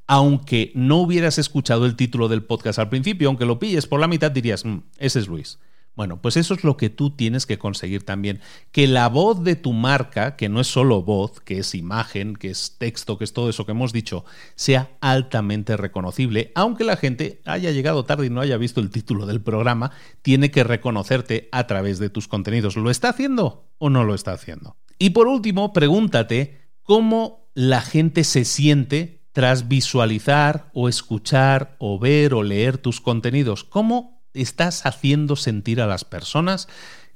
[0.06, 4.08] aunque no hubieras escuchado el título del podcast al principio, aunque lo pilles por la
[4.08, 5.58] mitad, dirías, mm, ese es Luis.
[5.96, 8.40] Bueno, pues eso es lo que tú tienes que conseguir también.
[8.72, 12.50] Que la voz de tu marca, que no es solo voz, que es imagen, que
[12.50, 14.24] es texto, que es todo eso que hemos dicho,
[14.56, 19.24] sea altamente reconocible, aunque la gente haya llegado tarde y no haya visto el título
[19.24, 19.92] del programa,
[20.22, 22.76] tiene que reconocerte a través de tus contenidos.
[22.76, 24.76] ¿Lo está haciendo o no lo está haciendo?
[24.98, 32.34] Y por último, pregúntate cómo la gente se siente tras visualizar o escuchar o ver
[32.34, 33.64] o leer tus contenidos?
[33.64, 36.68] ¿Cómo estás haciendo sentir a las personas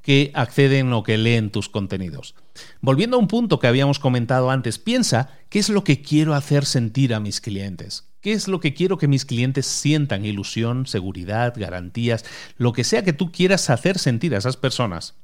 [0.02, 2.34] que acceden o que leen tus contenidos?
[2.80, 6.64] Volviendo a un punto que habíamos comentado antes, piensa qué es lo que quiero hacer
[6.64, 8.10] sentir a mis clientes.
[8.20, 10.24] ¿Qué es lo que quiero que mis clientes sientan?
[10.24, 12.24] Ilusión, seguridad, garantías,
[12.56, 15.14] lo que sea que tú quieras hacer sentir a esas personas.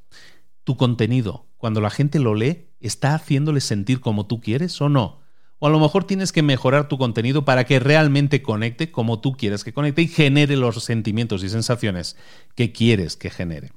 [0.62, 5.23] Tu contenido, cuando la gente lo lee, ¿está haciéndoles sentir como tú quieres o no?
[5.64, 9.32] O a lo mejor tienes que mejorar tu contenido para que realmente conecte como tú
[9.32, 12.18] quieres que conecte y genere los sentimientos y sensaciones
[12.54, 13.72] que quieres que genere.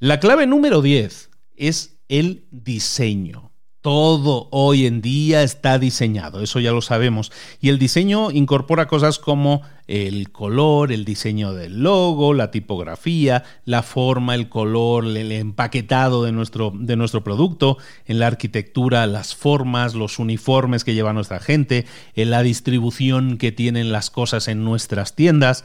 [0.00, 3.47] La clave número 10 es el diseño.
[3.88, 7.32] Todo hoy en día está diseñado, eso ya lo sabemos.
[7.58, 13.82] Y el diseño incorpora cosas como el color, el diseño del logo, la tipografía, la
[13.82, 19.94] forma, el color, el empaquetado de nuestro, de nuestro producto, en la arquitectura, las formas,
[19.94, 25.14] los uniformes que lleva nuestra gente, en la distribución que tienen las cosas en nuestras
[25.14, 25.64] tiendas.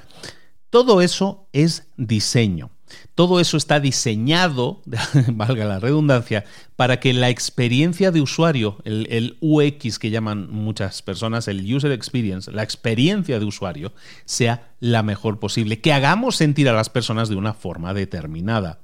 [0.69, 2.72] Todo eso es diseño.
[3.15, 4.81] Todo eso está diseñado,
[5.27, 11.47] valga la redundancia, para que la experiencia de usuario, el, UX que llaman muchas personas,
[11.47, 13.93] el User Experience, la experiencia de usuario,
[14.25, 18.79] sea la mejor posible, que hagamos sentir a las personas de una forma determinada.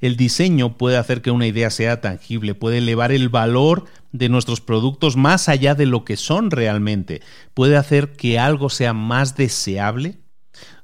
[0.00, 4.60] El diseño puede hacer que una idea sea tangible, puede elevar el valor de nuestros
[4.60, 7.22] productos más allá de lo que son realmente,
[7.54, 10.18] puede hacer que algo sea más deseable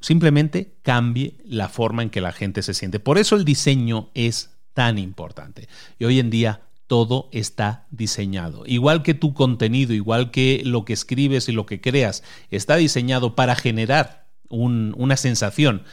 [0.01, 3.01] Simplemente cambie la forma en que la gente se siente.
[3.01, 5.69] Por eso el diseño es tan importante.
[5.99, 8.65] Y hoy en día todo está diseñado.
[8.67, 13.35] Igual que tu contenido, igual que lo que escribes y lo que creas, está diseñado
[13.35, 15.85] para generar una sensación.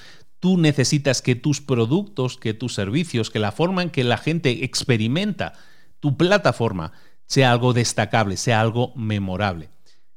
[0.41, 4.65] Tú necesitas que tus productos, que tus servicios, que la forma en que la gente
[4.65, 5.53] experimenta
[6.01, 6.91] tu plataforma
[7.25, 9.69] sea algo destacable, sea algo memorable.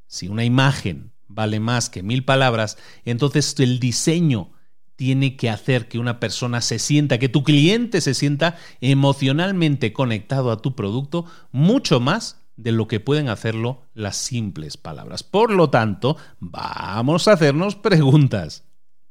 [0.08, 4.52] Si una imagen vale más que mil palabras, entonces el diseño
[4.96, 10.50] tiene que hacer que una persona se sienta, que tu cliente se sienta emocionalmente conectado
[10.52, 15.22] a tu producto mucho más de lo que pueden hacerlo las simples palabras.
[15.22, 18.64] Por lo tanto, vamos a hacernos preguntas.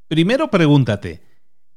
[0.07, 1.23] Primero pregúntate,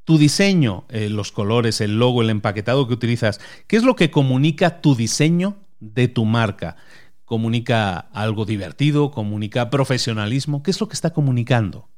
[0.05, 4.11] tu diseño, eh, los colores, el logo, el empaquetado que utilizas, ¿qué es lo que
[4.11, 6.77] comunica tu diseño de tu marca?
[7.25, 9.11] ¿Comunica algo divertido?
[9.11, 10.63] ¿Comunica profesionalismo?
[10.63, 11.89] ¿Qué es lo que está comunicando?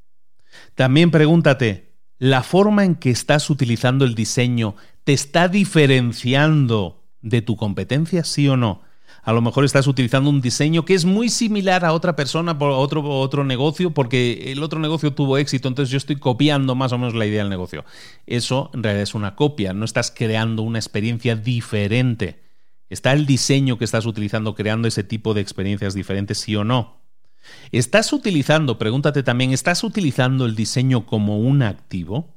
[0.75, 7.57] También pregúntate, ¿la forma en que estás utilizando el diseño te está diferenciando de tu
[7.57, 8.87] competencia, sí o no?
[9.27, 12.71] a lo mejor estás utilizando un diseño que es muy similar a otra persona, por
[12.71, 16.99] otro, otro negocio, porque el otro negocio tuvo éxito, entonces yo estoy copiando más o
[16.99, 17.85] menos la idea del negocio.
[18.27, 22.46] Eso en realidad es una copia, no estás creando una experiencia diferente.
[22.89, 27.01] ¿Está el diseño que estás utilizando creando ese tipo de experiencias diferentes, sí o no?
[27.73, 32.36] ¿Estás utilizando, pregúntate también, ¿estás utilizando el diseño como un activo?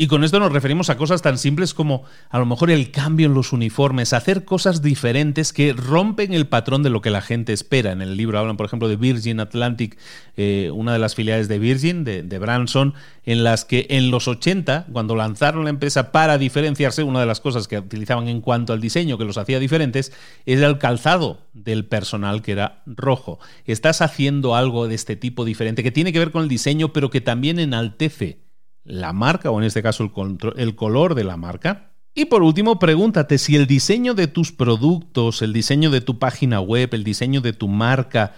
[0.00, 3.26] Y con esto nos referimos a cosas tan simples como a lo mejor el cambio
[3.26, 7.52] en los uniformes, hacer cosas diferentes que rompen el patrón de lo que la gente
[7.52, 7.92] espera.
[7.92, 9.98] En el libro hablan, por ejemplo, de Virgin Atlantic,
[10.38, 12.94] eh, una de las filiales de Virgin, de, de, Branson,
[13.26, 17.40] en las que en los 80, cuando lanzaron la empresa para diferenciarse, una de las
[17.40, 20.14] cosas que utilizaban en cuanto al diseño que los hacía diferentes
[20.46, 23.38] era el calzado del personal que era rojo.
[23.66, 27.10] Estás haciendo algo de este tipo diferente que tiene que ver con el diseño, pero
[27.10, 28.48] que también enaltece
[28.84, 30.10] la marca o en este caso
[30.56, 31.92] el, color de la marca.
[32.14, 36.60] Y por último, pregúntate si el diseño de tus productos, el diseño de tu página
[36.60, 38.34] web, el diseño de tu marca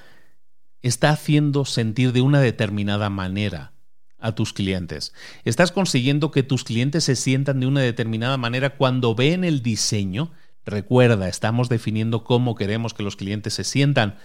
[0.82, 3.72] está haciendo sentir de una determinada manera
[4.18, 5.12] a tus clientes.
[5.44, 10.32] Estás consiguiendo que tus clientes se sientan de una determinada manera cuando ven el diseño.
[10.64, 14.16] Recuerda, estamos definiendo cómo queremos que los clientes se sientan.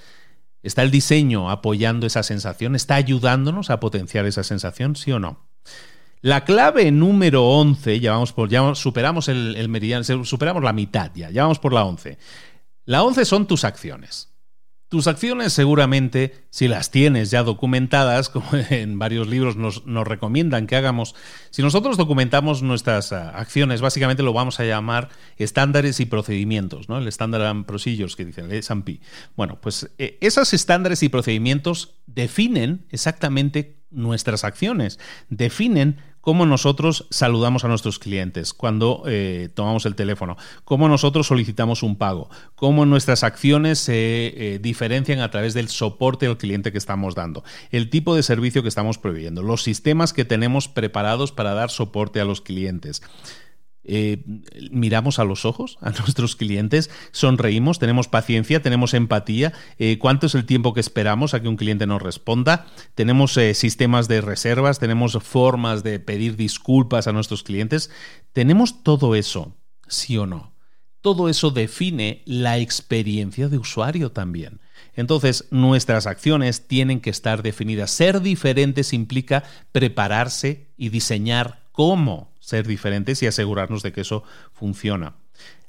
[0.62, 2.76] ¿Está el diseño apoyando esa sensación?
[2.76, 4.96] ¿Está ayudándonos a potenciar esa sensación?
[4.96, 5.48] ¿Sí o no?
[6.22, 11.30] La clave número 11, ya vamos por, ya superamos el, meridiano, superamos la mitad ya,
[11.30, 12.18] ya vamos por la 11.
[12.86, 14.34] La 11 son tus acciones.
[14.90, 20.78] Tus acciones seguramente, si las tienes ya documentadas, como en varios libros nos, recomiendan que
[20.78, 21.14] hagamos,
[21.50, 26.98] si nosotros documentamos nuestras ah, acciones, básicamente lo vamos a llamar estándares y procedimientos, ¿no?
[26.98, 29.02] El Standard and Procedures que dicen el S&P.
[29.36, 37.64] Bueno, pues eh, esos estándares y procedimientos definen exactamente nuestras acciones, definen cómo nosotros saludamos
[37.64, 40.36] a nuestros clientes cuando eh, tomamos el teléfono,
[40.66, 46.26] cómo nosotros solicitamos un pago, cómo nuestras acciones se eh, diferencian a través del soporte
[46.26, 50.26] al cliente que estamos dando, el tipo de servicio que estamos proveyendo, los sistemas que
[50.26, 53.02] tenemos preparados para dar soporte a los clientes.
[53.90, 54.24] Eh,
[54.70, 60.36] miramos a los ojos a nuestros clientes, sonreímos, tenemos paciencia, tenemos empatía, eh, cuánto es
[60.36, 64.80] el tiempo que esperamos a que un cliente nos responda, tenemos eh, sistemas de reservas,
[64.80, 67.90] tenemos formas de pedir disculpas a nuestros clientes,
[68.34, 69.56] tenemos todo eso,
[69.88, 70.54] sí o no.
[71.00, 74.60] Todo eso define la experiencia de usuario también.
[74.96, 77.92] Entonces, nuestras acciones tienen que estar definidas.
[77.92, 84.24] Ser diferentes implica prepararse y diseñar cómo ser diferentes y asegurarnos de que eso
[84.54, 85.16] funciona.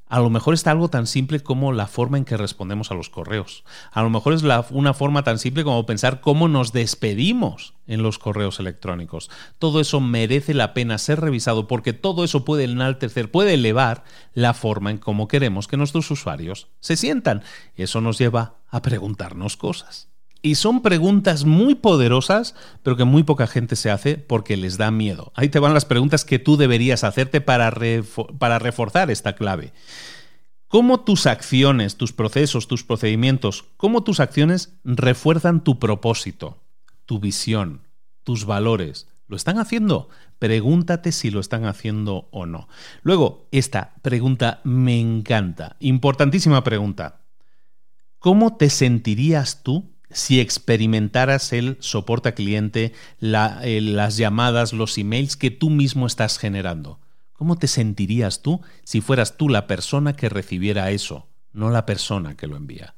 [0.06, 3.10] A lo mejor está algo tan simple como la forma en que respondemos a los
[3.10, 3.64] correos.
[3.90, 8.20] A lo mejor es una forma tan simple como pensar cómo nos despedimos en los
[8.20, 9.28] correos electrónicos.
[9.58, 14.54] Todo eso merece la pena ser revisado porque todo eso puede enaltecer, puede elevar la
[14.54, 17.42] forma en cómo queremos que nuestros usuarios se sientan.
[17.74, 20.08] Eso nos lleva a preguntarnos cosas.
[20.48, 24.90] Y son preguntas muy poderosas, pero que muy poca gente se hace porque les da
[24.90, 25.30] miedo.
[25.34, 27.70] Ahí te van las preguntas que tú deberías hacerte para,
[28.38, 29.74] para reforzar esta clave.
[30.66, 36.56] ¿Cómo tus acciones, tus procesos, tus procedimientos, cómo tus acciones refuerzan tu propósito,
[37.04, 37.82] tu visión,
[38.24, 39.06] tus valores?
[39.26, 40.08] ¿Lo están haciendo?
[40.38, 42.68] Pregúntate si lo están haciendo o no.
[43.02, 45.76] Luego, esta pregunta me encanta.
[45.78, 47.20] Importantísima pregunta.
[48.18, 55.36] ¿Cómo te sentirías tú si experimentaras el soporte a cliente, eh, las llamadas, los emails
[55.36, 57.00] que tú mismo estás generando.
[57.32, 62.36] ¿Cómo te sentirías tú si fueras tú la persona que recibiera eso, no la persona
[62.36, 62.94] que lo envía?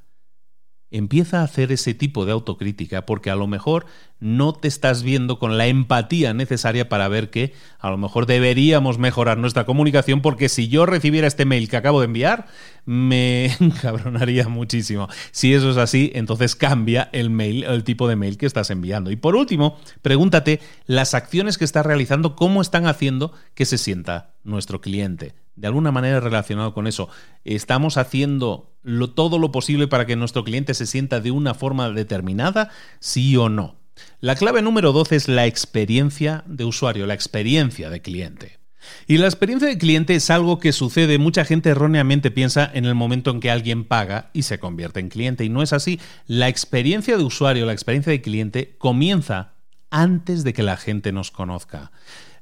[0.90, 3.86] Empieza a hacer ese tipo de autocrítica porque a lo mejor
[4.18, 8.98] no te estás viendo con la empatía necesaria para ver que a lo mejor deberíamos
[8.98, 12.46] mejorar nuestra comunicación porque si yo recibiera este mail que acabo de enviar,
[12.84, 15.08] me encabronaría muchísimo.
[15.30, 19.10] Si eso es así, entonces cambia el mail, el tipo de mail que estás enviando.
[19.10, 24.34] Y por último, pregúntate las acciones que estás realizando, cómo están haciendo que se sienta
[24.44, 27.08] nuestro cliente, de alguna manera relacionado con eso.
[27.44, 28.72] ¿Estamos haciendo
[29.14, 32.70] todo lo posible para que nuestro cliente se sienta de una forma determinada?
[32.98, 33.76] ¿Sí o no?
[34.20, 38.58] La clave número 12 es la experiencia de usuario, la experiencia de cliente.
[39.06, 42.94] Y la experiencia de cliente es algo que sucede, mucha gente erróneamente piensa en el
[42.94, 46.00] momento en que alguien paga y se convierte en cliente, y no es así.
[46.26, 49.52] La experiencia de usuario, la experiencia de cliente comienza
[49.90, 51.92] antes de que la gente nos conozca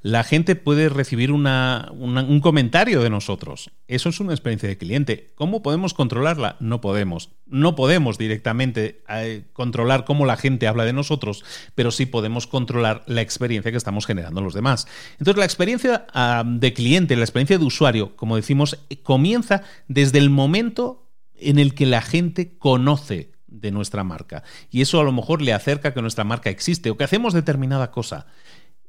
[0.01, 3.71] la gente puede recibir un comentario de nosotros.
[3.89, 5.33] Eso es una experiencia de cliente.
[5.35, 6.57] ¿Cómo podemos controlarla?
[6.61, 7.31] No podemos.
[7.47, 11.45] No podemos directamente eh, controlar cómo la gente habla de nosotros,
[11.75, 14.87] pero sí podemos controlar la experiencia que estamos generando los demás.
[15.19, 20.31] Entonces, la experiencia ah, de cliente, la experiencia de usuario, como decimos, comienza desde el
[20.31, 24.45] momento en el que la gente conoce de nuestra marca.
[24.71, 27.91] Y eso a lo mejor le acerca que nuestra marca existe o que hacemos determinada
[27.91, 28.27] cosa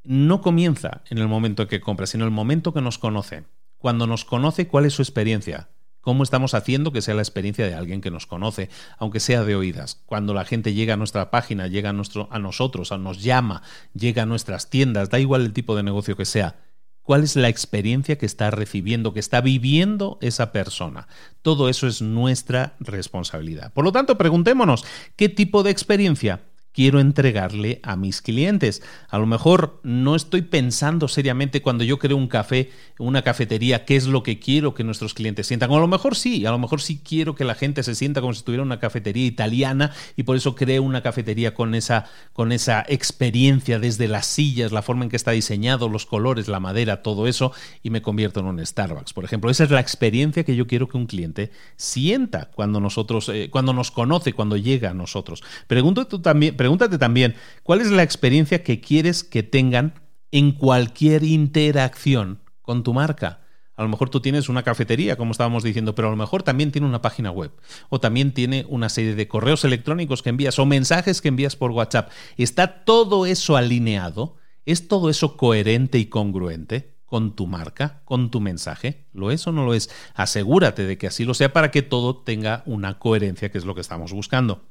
[0.10, 3.44] no comienza en el momento en que compra, sino en el momento que nos conoce.
[3.78, 5.70] Cuando nos conoce, ¿cuál es su experiencia?
[6.02, 9.56] ¿Cómo estamos haciendo que sea la experiencia de alguien que nos conoce, aunque sea de
[9.56, 10.02] oídas?
[10.08, 13.62] Cuando la gente llega a nuestra página, llega a nosotros, a nos llama,
[13.94, 16.56] llega a nuestras tiendas, da igual el tipo de negocio que sea.
[17.04, 21.08] ¿Cuál es la experiencia que está recibiendo, que está viviendo esa persona?
[21.44, 23.74] Todo eso es nuestra responsabilidad.
[23.74, 24.86] Por lo tanto, preguntémonos,
[25.16, 28.82] ¿qué tipo de experiencia quiero entregarle a mis clientes.
[29.10, 33.96] A lo mejor no estoy pensando seriamente cuando yo creo un café, una cafetería, qué
[33.96, 35.72] es lo que quiero que nuestros clientes sientan.
[35.72, 38.34] A lo mejor sí, a lo mejor sí quiero que la gente se sienta como
[38.34, 42.86] si estuviera una cafetería italiana y por eso creo una cafetería con esa, con esa
[42.88, 47.28] experiencia desde las sillas, la forma en que está diseñado, los colores, la madera, todo
[47.28, 47.52] eso,
[47.84, 49.14] y me convierto en un Starbucks.
[49.14, 53.30] Por ejemplo, esa es la experiencia que yo quiero que un cliente sienta cuando nosotros,
[53.30, 55.44] eh, cuando nos conoce, cuando llega a nosotros.
[55.68, 59.94] Pregunto tú también, pregúntate también, ¿cuál es la experiencia que quieres que tengan
[60.30, 63.46] en cualquier interacción con tu marca?
[63.78, 66.74] A lo mejor tú tienes una cafetería, como estábamos diciendo, pero a lo mejor también
[66.74, 67.54] tiene una página web
[67.88, 71.72] o también tiene una serie de correos electrónicos que envías o mensajes que envías por
[71.72, 72.12] WhatsApp.
[72.36, 74.36] ¿Está todo eso alineado?
[74.66, 76.99] ¿Es todo eso coherente y congruente?
[77.10, 79.08] Con tu marca, con tu mensaje?
[79.14, 79.90] ¿Lo es o no lo es?
[80.14, 83.74] Asegúrate de que así lo sea para que todo tenga una coherencia, que es lo
[83.74, 84.62] que estamos buscando.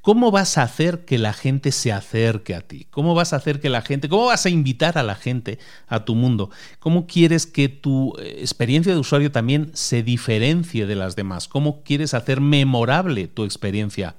[0.00, 2.88] ¿Cómo vas a hacer que la gente se acerque a ti?
[2.90, 6.04] ¿Cómo vas a hacer que la gente, cómo vas a invitar a la gente a
[6.04, 6.50] tu mundo?
[6.80, 11.46] ¿Cómo quieres que tu eh, experiencia de usuario también se diferencie de las demás?
[11.46, 14.16] ¿Cómo quieres hacer memorable tu experiencia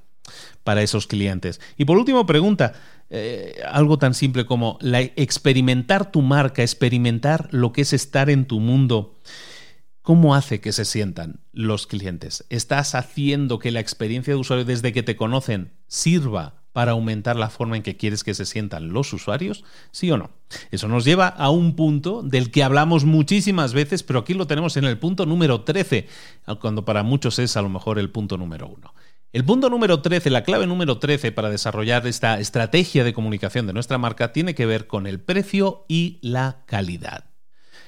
[0.64, 1.60] para esos clientes?
[1.78, 2.74] Y por último, pregunta,
[3.10, 4.78] eh, algo tan simple como
[5.16, 9.18] experimentar tu marca, experimentar lo que es estar en tu mundo.
[10.02, 12.46] ¿Cómo hace que se sientan los clientes?
[12.50, 17.50] ¿Estás haciendo que la experiencia de usuario desde que te conocen sirva para aumentar la
[17.50, 19.66] forma en que quieres que se sientan los usuarios?
[19.92, 20.30] ¿Sí o no?
[20.72, 24.78] Eso nos lleva a un punto del que hablamos muchísimas veces, pero aquí lo tenemos
[24.78, 26.08] en el punto número 13,
[26.62, 28.94] cuando para muchos es a lo mejor el punto número 1.
[29.34, 33.74] El punto número 13, la clave número 13 para desarrollar esta estrategia de comunicación de
[33.74, 37.26] nuestra marca tiene que ver con el precio y la calidad.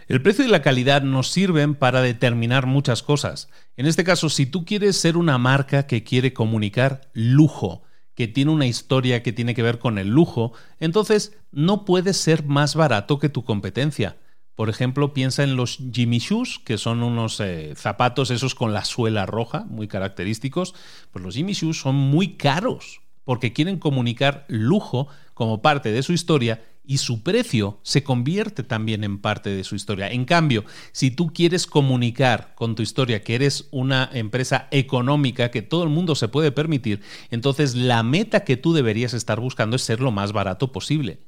[0.07, 3.47] El precio y la calidad nos sirven para determinar muchas cosas.
[3.77, 7.83] En este caso, si tú quieres ser una marca que quiere comunicar lujo,
[8.15, 12.43] que tiene una historia que tiene que ver con el lujo, entonces no puedes ser
[12.43, 14.17] más barato que tu competencia.
[14.60, 18.84] Por ejemplo, piensa en los Jimmy Shoes, que son unos eh, zapatos esos con la
[18.84, 20.76] suela roja, muy característicos.
[21.12, 26.12] Pues los Jimmy Shoes son muy caros porque quieren comunicar lujo como parte de su
[26.12, 30.12] historia y su precio se convierte también en parte de su historia.
[30.12, 35.62] En cambio, si tú quieres comunicar con tu historia que eres una empresa económica que
[35.62, 36.99] todo el mundo se puede permitir,
[37.32, 41.22] entonces la meta que tú deberías estar buscando es ser lo más barato posible.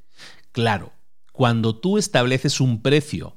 [0.52, 0.92] Claro,
[1.32, 3.36] cuando tú estableces un precio,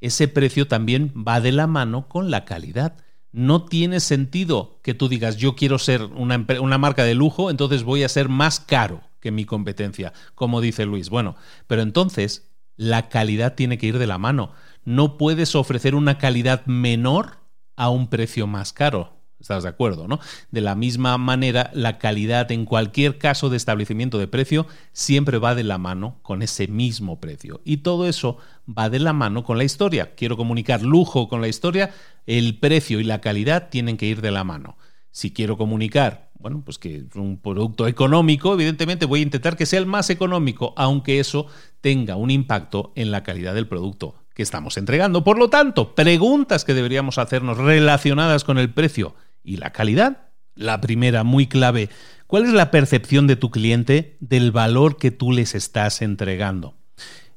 [0.00, 2.96] ese precio también va de la mano con la calidad.
[3.32, 6.38] No tiene sentido que tú digas yo quiero ser una,
[6.78, 11.10] marca de lujo, entonces voy a ser más caro que mi competencia, como dice Luis.
[11.10, 11.36] Bueno,
[11.66, 14.52] pero entonces la calidad tiene que ir de la mano.
[14.84, 17.38] No puedes ofrecer una calidad menor
[17.76, 19.19] a un precio más caro.
[19.40, 20.06] ¿Estás de acuerdo?
[20.06, 20.20] ¿no?
[20.50, 25.54] De la misma manera, la calidad en cualquier caso de establecimiento de precio siempre va
[25.54, 27.60] de la mano con ese mismo precio.
[27.64, 28.36] Y todo eso
[28.68, 30.14] va de la mano con la historia.
[30.14, 31.90] Quiero comunicar lujo con la historia,
[32.26, 34.76] el precio y la calidad tienen que ir de la mano.
[35.10, 39.66] Si quiero comunicar, bueno, pues que es un producto económico, evidentemente voy a intentar que
[39.66, 41.46] sea el más económico, aunque eso
[41.80, 45.24] tenga un impacto en la calidad del producto que estamos entregando.
[45.24, 50.28] Por lo tanto, preguntas que deberíamos hacernos relacionadas con el precio y la calidad.
[50.54, 51.88] La primera, muy clave,
[52.26, 56.74] ¿cuál es la percepción de tu cliente del valor que tú les estás entregando?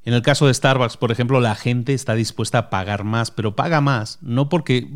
[0.06, 3.56] En el caso de Starbucks, por ejemplo, la gente está dispuesta a pagar más, pero
[3.56, 4.89] paga más no porque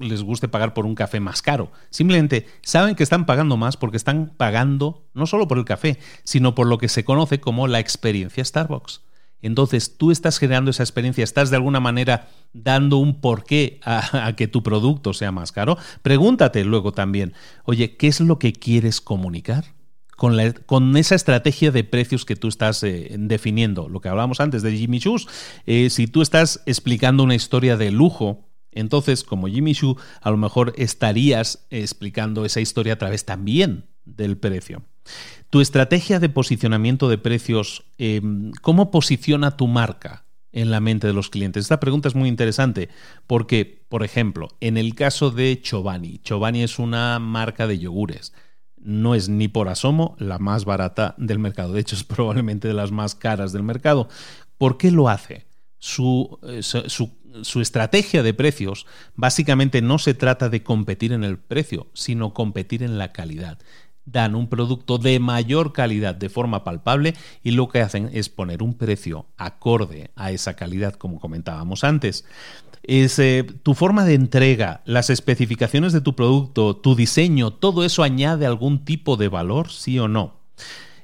[0.00, 1.70] les guste pagar por un café más caro.
[1.90, 6.54] Simplemente saben que están pagando más porque están pagando no solo por el café, sino
[6.54, 9.02] por lo que se conoce como la experiencia Starbucks.
[9.42, 14.36] Entonces tú estás generando esa experiencia, estás de alguna manera dando un porqué a, a,
[14.36, 15.78] que tu producto sea más caro.
[16.02, 17.34] Pregúntate luego también,
[17.64, 19.64] oye, ¿qué es lo que quieres comunicar?
[20.18, 23.88] con, esa estrategia de precios que tú estás eh, definiendo.
[23.88, 25.16] Lo que hablábamos antes de Jimmy Choo,
[25.64, 30.36] eh, si tú estás explicando una historia de lujo, entonces como Jimmy Choo, a lo
[30.36, 34.82] mejor estarías explicando esa historia a través también del precio.
[35.50, 40.24] Tu estrategia de posicionamiento de precios, em, ¿cómo posiciona tu marca?
[40.50, 41.64] en la mente de los clientes?
[41.64, 42.88] Esta pregunta es muy interesante
[43.26, 48.32] porque, por ejemplo, en el caso de Chobani, Chobani es una marca de yogures
[48.80, 51.72] no es ni por asomo la más barata del mercado.
[51.72, 54.08] De hecho, es probablemente de las más caras del mercado.
[54.56, 55.46] ¿Por qué lo hace?
[55.78, 61.88] Su, eh, su, estrategia de precios básicamente no se trata de competir en el precio,
[61.94, 63.58] sino competir en la calidad.
[64.10, 68.62] Dan un producto de mayor calidad de forma palpable y lo que hacen es poner
[68.62, 72.24] un precio acorde a esa calidad, como comentábamos antes
[72.88, 78.02] es eh, tu forma de entrega, las especificaciones de tu producto, tu diseño, todo eso
[78.02, 80.38] añade algún tipo de valor, sí o no.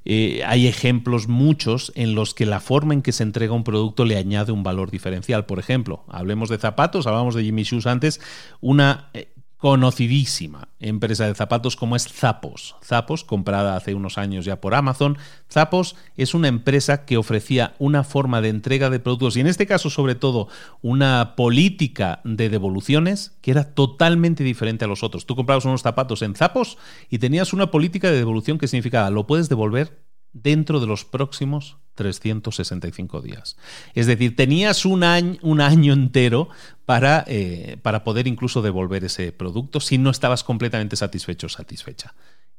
[0.06, 4.04] Eh, hay ejemplos muchos en los que la forma en que se entrega un producto
[4.04, 5.46] le añade un valor diferencial.
[5.46, 8.20] Por ejemplo, hablemos de zapatos, hablábamos de Jimmy Shoes antes,
[8.60, 9.28] una eh,
[9.64, 12.76] conocidísima empresa de zapatos como es Zappos.
[12.84, 15.16] Zappos, comprada hace unos años ya por Amazon.
[15.50, 19.66] Zappos es una empresa que ofrecía una forma de entrega de productos y en este
[19.66, 20.48] caso sobre todo
[20.82, 25.24] una política de devoluciones que era totalmente diferente a los otros.
[25.24, 26.76] Tú comprabas unos zapatos en Zappos
[27.08, 30.04] y tenías una política de devolución que significaba lo puedes devolver
[30.34, 33.56] dentro de los próximos 365 días.
[33.94, 36.48] Es decir, tenías un año, un año entero
[36.84, 42.14] para, eh, para poder incluso devolver ese producto si no estabas completamente satisfecho o satisfecha.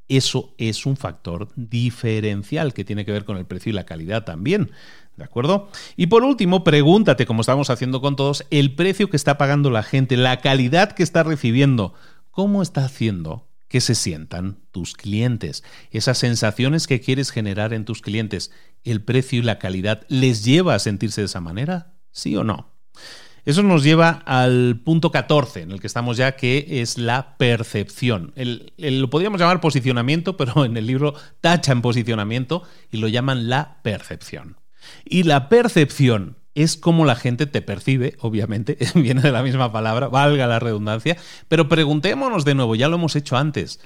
[0.07, 4.23] Eso es un factor diferencial que tiene que ver con el precio y la calidad
[4.23, 4.71] también.
[5.17, 5.69] ¿De acuerdo?
[5.95, 9.81] Y por último, pregúntate, como estamos haciendo con todos, el precio que está pagando la
[9.81, 11.93] gente, la calidad que está recibiendo,
[12.31, 15.63] ¿cómo está haciendo que se sientan tus clientes.
[15.91, 18.51] Esas sensaciones que quieres generar en tus clientes,
[18.83, 21.93] el precio y la calidad, ¿les lleva a sentirse de esa manera?
[22.11, 22.75] ¿Sí o no?
[23.45, 28.33] Eso nos lleva al punto 14, en el que estamos ya, que es la percepción.
[28.35, 34.57] lo podríamos llamar posicionamiento, pero en el libro tachan posicionamiento y lo llaman la percepción.
[35.03, 40.07] Y la percepción es como la gente te percibe, obviamente, viene de la misma palabra,
[40.07, 43.79] valga la redundancia, pero preguntémonos de nuevo, ya lo hemos hecho antes,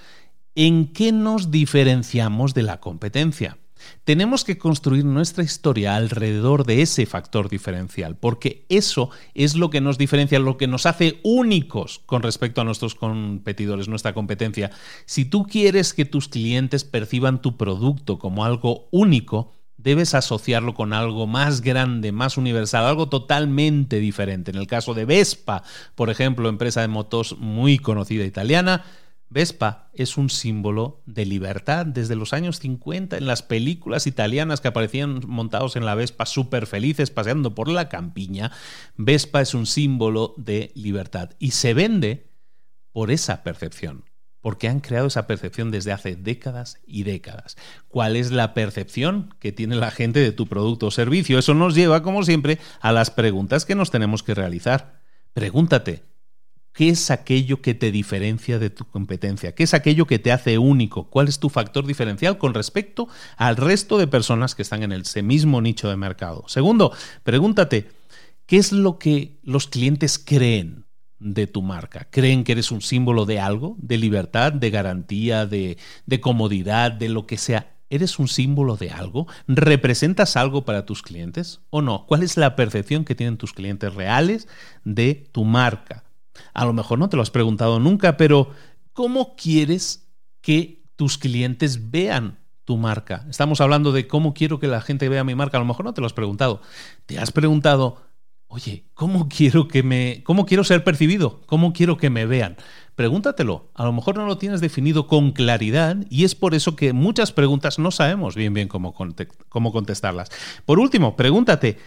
[0.55, 3.57] ¿en qué nos diferenciamos de la competencia?
[4.03, 9.79] Tenemos que construir nuestra historia alrededor de ese factor diferencial, porque eso es lo que
[9.79, 14.71] nos diferencia, lo que nos hace únicos con respecto a nuestros competidores, nuestra competencia.
[15.05, 20.93] Si tú quieres que tus clientes perciban tu producto como algo único, debes asociarlo con
[20.93, 24.51] algo más grande, más universal, algo totalmente diferente.
[24.51, 25.63] En el caso de Vespa,
[25.95, 28.83] por ejemplo, empresa de motos muy conocida italiana,
[29.29, 34.67] Vespa es un símbolo de libertad desde los años 50 en las películas italianas que
[34.67, 38.51] aparecían montados en la Vespa súper felices paseando por la campiña.
[38.97, 42.31] Vespa es un símbolo de libertad y se vende
[42.91, 44.08] por esa percepción
[44.41, 47.57] porque han creado esa percepción desde hace décadas y décadas.
[47.87, 51.39] ¿Cuál es la percepción que tiene la gente de tu producto o servicio?
[51.39, 55.01] Eso nos lleva, como siempre, a las preguntas que nos tenemos que realizar.
[55.33, 56.03] Pregúntate,
[56.73, 59.53] ¿qué es aquello que te diferencia de tu competencia?
[59.53, 61.09] ¿Qué es aquello que te hace único?
[61.09, 65.21] ¿Cuál es tu factor diferencial con respecto al resto de personas que están en ese
[65.21, 66.45] mismo nicho de mercado?
[66.47, 67.89] Segundo, pregúntate,
[68.45, 70.85] ¿qué es lo que los clientes creen?
[71.19, 72.07] De tu marca.
[72.09, 77.09] Creen que eres un símbolo de algo, de libertad, de garantía, de, de, comodidad, de
[77.09, 77.75] lo que sea.
[77.89, 79.27] ¿Eres un símbolo de algo?
[79.47, 82.05] ¿Representas algo para tus clientes o no?
[82.05, 84.47] ¿Cuál es la percepción que tienen tus clientes reales
[84.83, 86.03] de tu marca?
[86.53, 88.51] A lo mejor no te lo has preguntado nunca, pero
[88.93, 90.07] ¿cómo quieres
[90.41, 93.25] que tus clientes vean tu marca?
[93.29, 95.57] Estamos hablando de cómo quiero que la gente vea mi marca.
[95.57, 96.61] A lo mejor no te lo has preguntado.
[97.07, 98.08] ¿Te has preguntado
[98.51, 101.41] Oye, ¿cómo quiero que me cómo quiero ser percibido?
[101.45, 102.57] ¿Cómo quiero que me vean?
[102.95, 103.69] Pregúntatelo.
[103.75, 107.31] A lo mejor no lo tienes definido con claridad y es por eso que muchas
[107.31, 108.95] preguntas no sabemos bien bien cómo,
[109.49, 110.29] cómo contestarlas.
[110.65, 111.77] Por último, pregúntate,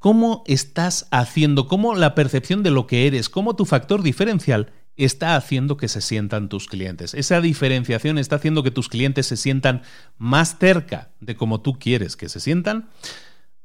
[0.00, 5.36] ¿cómo estás haciendo, cómo la percepción de lo que eres, cómo tu factor diferencial está
[5.36, 7.14] haciendo que se sientan tus clientes.
[7.14, 9.82] Esa diferenciación está haciendo que tus clientes se sientan
[10.18, 12.88] más cerca de cómo tú quieres que se sientan.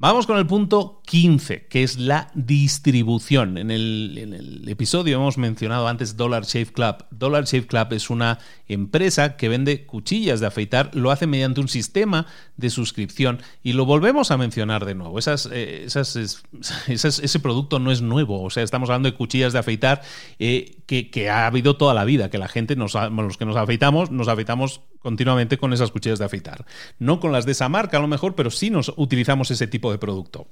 [0.04, 3.58] Vamos con el punto 15, que es la distribución.
[3.58, 7.06] En el, episodio hemos mencionado antes Dollar Shave Club.
[7.10, 8.38] Dollar Shave Club es una
[8.68, 12.26] empresa que vende cuchillas de afeitar, lo hace mediante un sistema
[12.58, 15.18] de suscripción y lo volvemos a mencionar de nuevo.
[15.20, 15.88] Eh,
[16.88, 20.01] ese producto no es nuevo, o sea, estamos hablando de cuchillas de afeitar
[20.38, 24.12] eh, que, ha habido toda la vida, que la gente, nos, los que nos afeitamos,
[24.12, 26.66] nos afeitamos continuamente con esas cuchillas de afeitar.
[26.97, 29.91] No con las de esa marca a lo mejor, pero sí nos utilizamos ese tipo
[29.91, 30.47] de producto.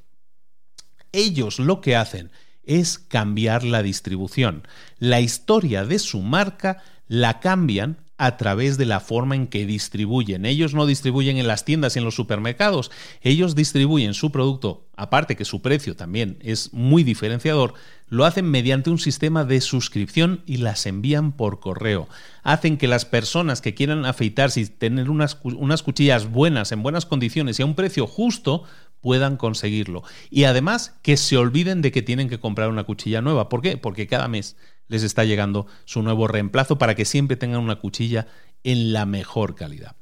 [1.11, 2.31] Ellos lo que hacen
[2.63, 4.67] es cambiar la distribución.
[4.99, 10.45] La historia de su marca la cambian a través de la forma en que distribuyen.
[10.45, 12.91] Ellos no distribuyen en las tiendas y en los supermercados,
[13.23, 17.73] ellos distribuyen su producto, aparte que su precio también es muy diferenciador,
[18.09, 22.07] lo hacen mediante un sistema de suscripción y las envían por correo.
[22.43, 27.07] Hacen que las personas que quieran afeitarse y tener unas, unas cuchillas buenas, en buenas
[27.07, 28.65] condiciones y a un precio justo,
[29.01, 30.03] puedan conseguirlo.
[30.29, 33.49] Y además que se olviden de que tienen que comprar una cuchilla nueva.
[33.49, 33.77] ¿Por qué?
[33.77, 34.55] Porque cada mes
[34.91, 38.27] les está llegando su nuevo reemplazo para que siempre tengan una cuchilla
[38.63, 39.95] en la mejor calidad.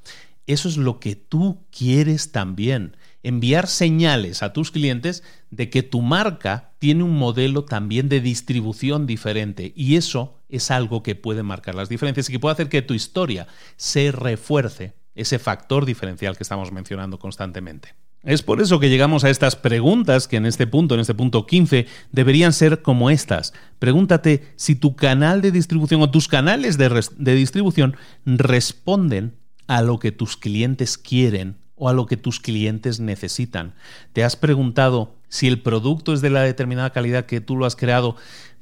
[0.48, 2.98] Eso es lo que tú quieres también.
[3.22, 9.06] Enviar señales a tus clientes de que tu marca tiene un modelo también de distribución
[9.06, 12.82] diferente y eso es algo que puede marcar las diferencias y que puede hacer que
[12.82, 17.94] tu historia se refuerce ese factor diferencial que estamos mencionando constantemente.
[18.24, 21.46] Es por eso que llegamos a estas preguntas que en este punto, en este punto
[21.46, 23.54] 15, deberían ser como estas.
[23.80, 27.96] Pregúntate si tu canal de distribución o tus canales de, de, distribución
[28.26, 33.74] responden a lo que tus clientes quieren o a lo que tus clientes necesitan.
[34.12, 37.78] ¿Te has preguntado si el producto es de la determinada calidad que tú lo has
[37.78, 38.18] creado,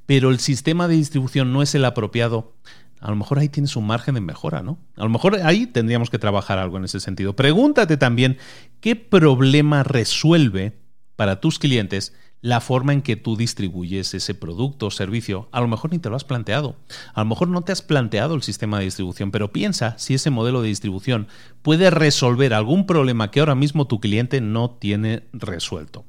[0.06, 2.54] pero el sistema de distribución no es el apropiado?
[3.00, 4.80] A lo mejor ahí tienes un margen de mejora, ¿no?
[4.96, 7.36] A lo mejor ahí tendríamos que trabajar algo en ese sentido.
[7.36, 8.38] Pregúntate también
[8.80, 10.80] qué problema resuelve
[11.16, 15.50] para tus clientes la forma en que tú distribuyes ese producto o servicio.
[15.52, 16.76] A lo mejor ni te lo has planteado.
[17.14, 20.30] A lo mejor no te has planteado el sistema de distribución, pero piensa si ese
[20.30, 21.28] modelo de distribución
[21.62, 26.06] puede resolver algún problema que ahora mismo tu cliente no tiene resuelto.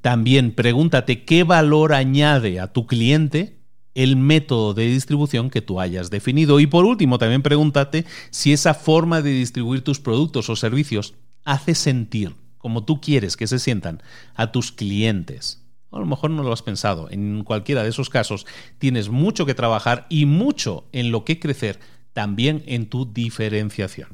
[0.00, 3.58] También pregúntate qué valor añade a tu cliente
[3.96, 6.60] el método de distribución que tú hayas definido.
[6.60, 11.74] Y por último, también pregúntate si esa forma de distribuir tus productos o servicios hace
[11.74, 14.02] sentir como tú quieres que se sientan
[14.34, 15.64] a tus clientes.
[15.92, 17.08] A lo mejor no lo has pensado.
[17.10, 18.44] En cualquiera de esos casos
[18.78, 21.78] tienes mucho que trabajar y mucho en lo que crecer
[22.12, 24.10] también en tu diferenciación.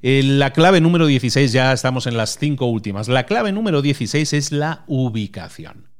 [0.00, 3.06] La clave número 16, ya estamos en las cinco últimas.
[3.06, 5.91] La clave número 16 es la ubicación.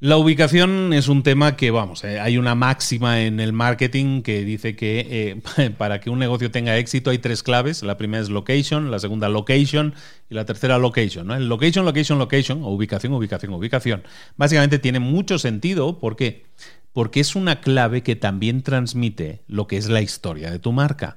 [0.00, 4.44] La ubicación es un tema que, vamos, eh, hay una máxima en el marketing que
[4.44, 7.82] dice que eh, para que un negocio tenga éxito hay tres claves.
[7.82, 9.94] La primera es location, la segunda location
[10.30, 11.26] y la tercera location.
[11.26, 11.36] ¿no?
[11.40, 14.04] Location, location, location, o ubicación, ubicación, ubicación.
[14.36, 15.98] Básicamente tiene mucho sentido.
[15.98, 16.46] ¿Por qué?
[16.92, 21.16] Porque es una clave que también transmite lo que es la historia de tu marca.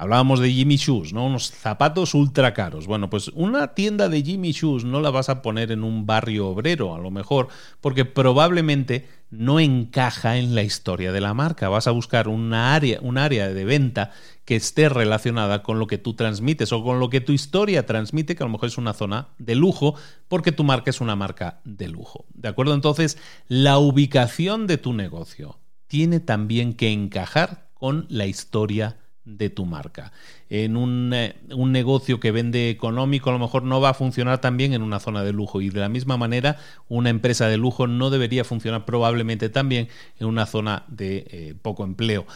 [0.00, 1.26] Hablábamos de Jimmy Shoes, ¿no?
[1.26, 2.86] Unos zapatos ultra caros.
[2.86, 6.48] Bueno, pues una tienda de Jimmy Shoes no la vas a poner en un barrio
[6.48, 7.48] obrero, a lo mejor,
[7.82, 11.68] porque probablemente no encaja en la historia de la marca.
[11.68, 14.12] Vas a buscar una área, un área de venta
[14.46, 18.34] que esté relacionada con lo que tú transmites o con lo que tu historia transmite,
[18.34, 19.96] que a lo mejor es una zona de lujo,
[20.28, 22.24] porque tu marca es una marca de lujo.
[22.32, 22.72] ¿De acuerdo?
[22.72, 28.96] Entonces, la ubicación de tu negocio tiene también que encajar con la historia
[29.38, 30.12] de tu marca.
[30.48, 34.40] En un, eh, un, negocio que vende económico a lo mejor no va a funcionar
[34.40, 36.58] tan bien en una zona de lujo y de la misma manera
[36.88, 41.84] una empresa de lujo no debería funcionar probablemente también en una zona de eh, poco
[41.84, 42.26] empleo.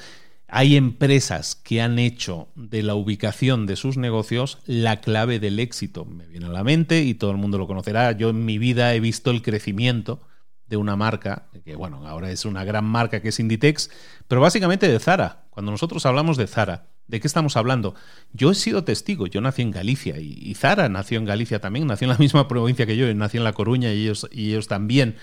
[0.47, 6.05] Hay empresas que han hecho de la ubicación de sus negocios la clave del éxito.
[6.05, 8.13] Me viene a la mente y todo el mundo lo conocerá.
[8.13, 10.21] Yo en mi vida he visto el crecimiento
[10.67, 13.91] de una marca, que bueno, ahora es una gran marca que es Inditex,
[14.29, 15.47] pero básicamente de Zara.
[15.51, 17.95] Cuando nosotros hablamos de Zara, ¿de qué estamos hablando?
[18.33, 22.07] Yo he sido testigo, yo nací en Galicia y, Zara nació en Galicia también, nació
[22.07, 25.17] en la misma provincia que yo, nací en La Coruña y ellos, y ellos también.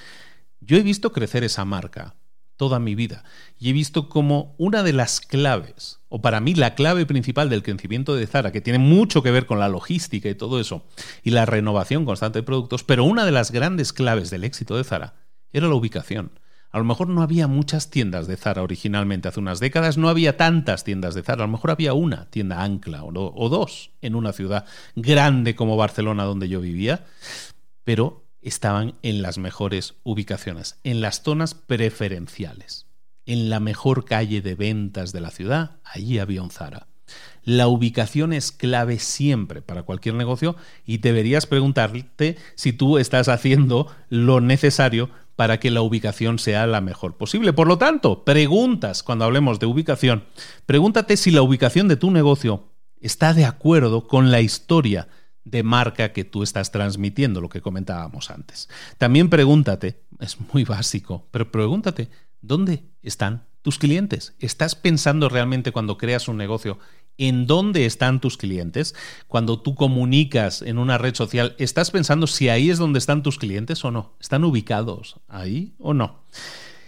[0.60, 2.16] Yo he visto crecer esa marca
[2.56, 3.24] toda mi vida
[3.58, 7.64] y he visto como una de las claves, o para mí la clave principal del
[7.64, 10.86] crecimiento de Zara, que tiene mucho que ver con la logística y todo eso,
[11.24, 14.84] y la renovación constante de productos, pero una de las grandes claves del éxito de
[14.84, 15.16] Zara
[15.54, 16.32] era la ubicación.
[16.72, 20.38] A lo mejor no había muchas tiendas de Zara originalmente, hace unas décadas no había
[20.38, 24.32] tantas tiendas de Zara, a lo mejor había una tienda ancla o, dos en una
[24.32, 24.66] ciudad
[24.96, 27.06] grande como Barcelona donde yo vivía,
[27.84, 32.88] pero estaban en las mejores ubicaciones, en las zonas preferenciales,
[33.26, 36.88] en la mejor calle de ventas de la ciudad, allí había un Zara.
[37.44, 40.56] La ubicación es clave siempre para cualquier negocio
[40.86, 45.10] y deberías preguntarte si tú estás haciendo lo necesario
[45.42, 47.52] para que la ubicación sea la mejor posible.
[47.52, 50.26] Por lo tanto, preguntas cuando hablemos de ubicación,
[50.68, 52.68] pregúntate si la ubicación de tu negocio
[53.00, 55.08] está de acuerdo con la historia
[55.44, 58.70] de marca que tú estás transmitiendo, lo que comentábamos antes.
[59.00, 62.12] También pregúntate, es muy básico, pero pregúntate,
[62.42, 64.36] ¿dónde están tus clientes?
[64.38, 66.78] ¿Estás pensando realmente cuando creas un negocio
[67.22, 68.96] en dónde están tus clientes?
[69.28, 73.38] Cuando tú comunicas en una red social, ¿estás pensando si ahí es donde están tus
[73.38, 74.16] clientes o no?
[74.20, 76.24] ¿Están ubicados ahí o no?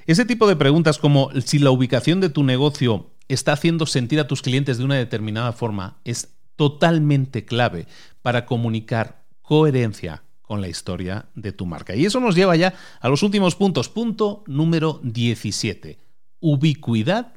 [0.08, 4.28] Ese tipo de preguntas como si la ubicación de tu negocio está haciendo sentir a
[4.28, 7.86] tus clientes de una determinada forma es totalmente clave
[8.24, 11.96] para comunicar coherencia con la historia de tu marca.
[11.96, 13.88] Y eso nos lleva ya a los últimos puntos.
[13.88, 16.00] Punto número 17.
[16.40, 17.34] Ubicuidad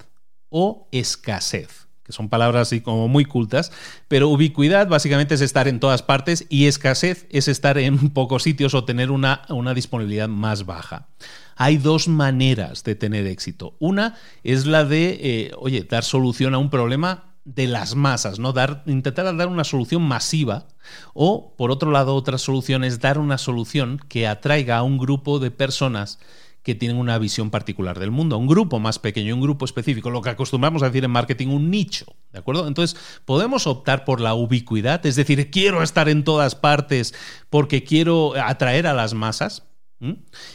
[0.49, 3.73] o escasez que son palabras así como muy cultas,
[4.07, 8.75] pero ubicuidad básicamente es estar en todas partes y escasez es estar en pocos sitios
[8.75, 11.09] o tener una, una disponibilidad más baja.
[11.57, 13.75] Hay dos maneras de tener éxito.
[13.81, 14.15] Una
[14.45, 18.53] es la de, eh, oye, dar solución a un problema de las masas, ¿no?
[18.53, 20.67] Dar, intentar dar una solución masiva.
[21.15, 25.39] O, por otro lado, otra solución es dar una solución que atraiga a un grupo
[25.39, 26.19] de personas
[26.67, 30.21] que tienen una visión particular del mundo, un grupo más pequeño, un grupo específico, lo
[30.21, 32.67] que acostumbramos a decir en marketing, un nicho, ¿de acuerdo?
[32.67, 37.15] Entonces, podemos optar por la ubicuidad, es decir, quiero estar en todas partes
[37.51, 39.63] porque quiero atraer a las masas,
[39.99, 40.13] ¿Mm?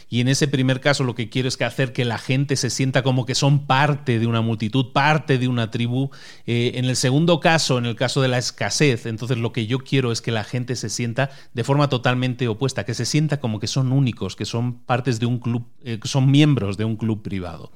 [0.08, 2.70] Y en ese primer caso lo que quiero es que hacer que la gente se
[2.70, 6.10] sienta como que son parte de una multitud, parte de una tribu.
[6.46, 9.78] Eh, en el segundo caso, en el caso de la escasez, entonces lo que yo
[9.78, 13.58] quiero es que la gente se sienta de forma totalmente opuesta, que se sienta como
[13.58, 16.96] que son únicos, que son partes de un club, eh, que son miembros de un
[16.96, 17.72] club privado.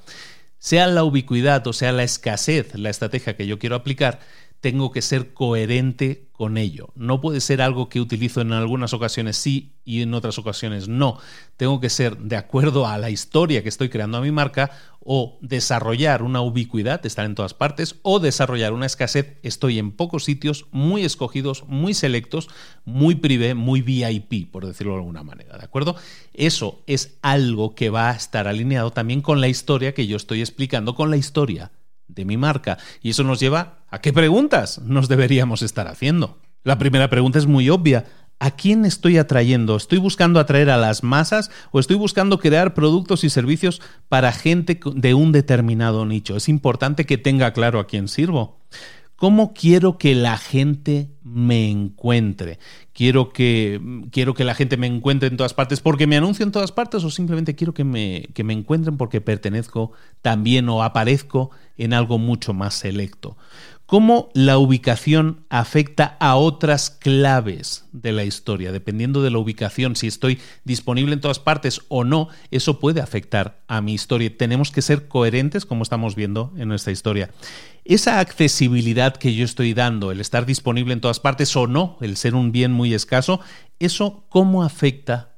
[0.58, 4.20] Sea la ubicuidad o sea la escasez la estrategia que yo quiero aplicar,
[4.60, 6.90] tengo que ser coherente con ello.
[6.94, 11.18] No puede ser algo que utilizo en algunas ocasiones sí y en otras ocasiones no.
[11.56, 14.70] Tengo que ser de acuerdo a la historia que estoy creando a mi marca
[15.00, 20.24] o desarrollar una ubicuidad, estar en todas partes, o desarrollar una escasez, estoy en pocos
[20.24, 22.48] sitios, muy escogidos, muy selectos,
[22.84, 25.94] muy privé, muy VIP, por decirlo de alguna manera, ¿de acuerdo?
[26.34, 30.40] Eso es algo que va a estar alineado también con la historia que yo estoy
[30.40, 31.70] explicando, con la historia
[32.16, 32.78] de mi marca.
[33.00, 36.40] Y eso nos lleva a qué preguntas nos deberíamos estar haciendo.
[36.64, 38.06] La primera pregunta es muy obvia.
[38.38, 39.76] ¿A quién estoy atrayendo?
[39.76, 44.78] ¿Estoy buscando atraer a las masas o estoy buscando crear productos y servicios para gente
[44.94, 46.36] de un determinado nicho?
[46.36, 48.58] Es importante que tenga claro a quién sirvo.
[49.16, 52.58] ¿Cómo quiero que la gente me encuentre?
[52.96, 53.78] ¿Quiero que,
[54.10, 57.04] quiero que la gente me encuentre en todas partes porque me anuncio en todas partes
[57.04, 59.92] o simplemente quiero que me, que me encuentren porque pertenezco
[60.22, 63.36] también o aparezco en algo mucho más selecto?
[63.86, 68.72] cómo la ubicación afecta a otras claves de la historia.
[68.72, 73.60] Dependiendo de la ubicación, si estoy disponible en todas partes o no, eso puede afectar
[73.68, 74.36] a mi historia.
[74.36, 77.30] Tenemos que ser coherentes, como estamos viendo en nuestra historia.
[77.88, 82.16] Esa accesibilidad que yo estoy dando, el estar disponible en todas partes o no, el
[82.16, 83.40] ser un bien muy escaso,
[83.78, 85.36] eso cómo afecta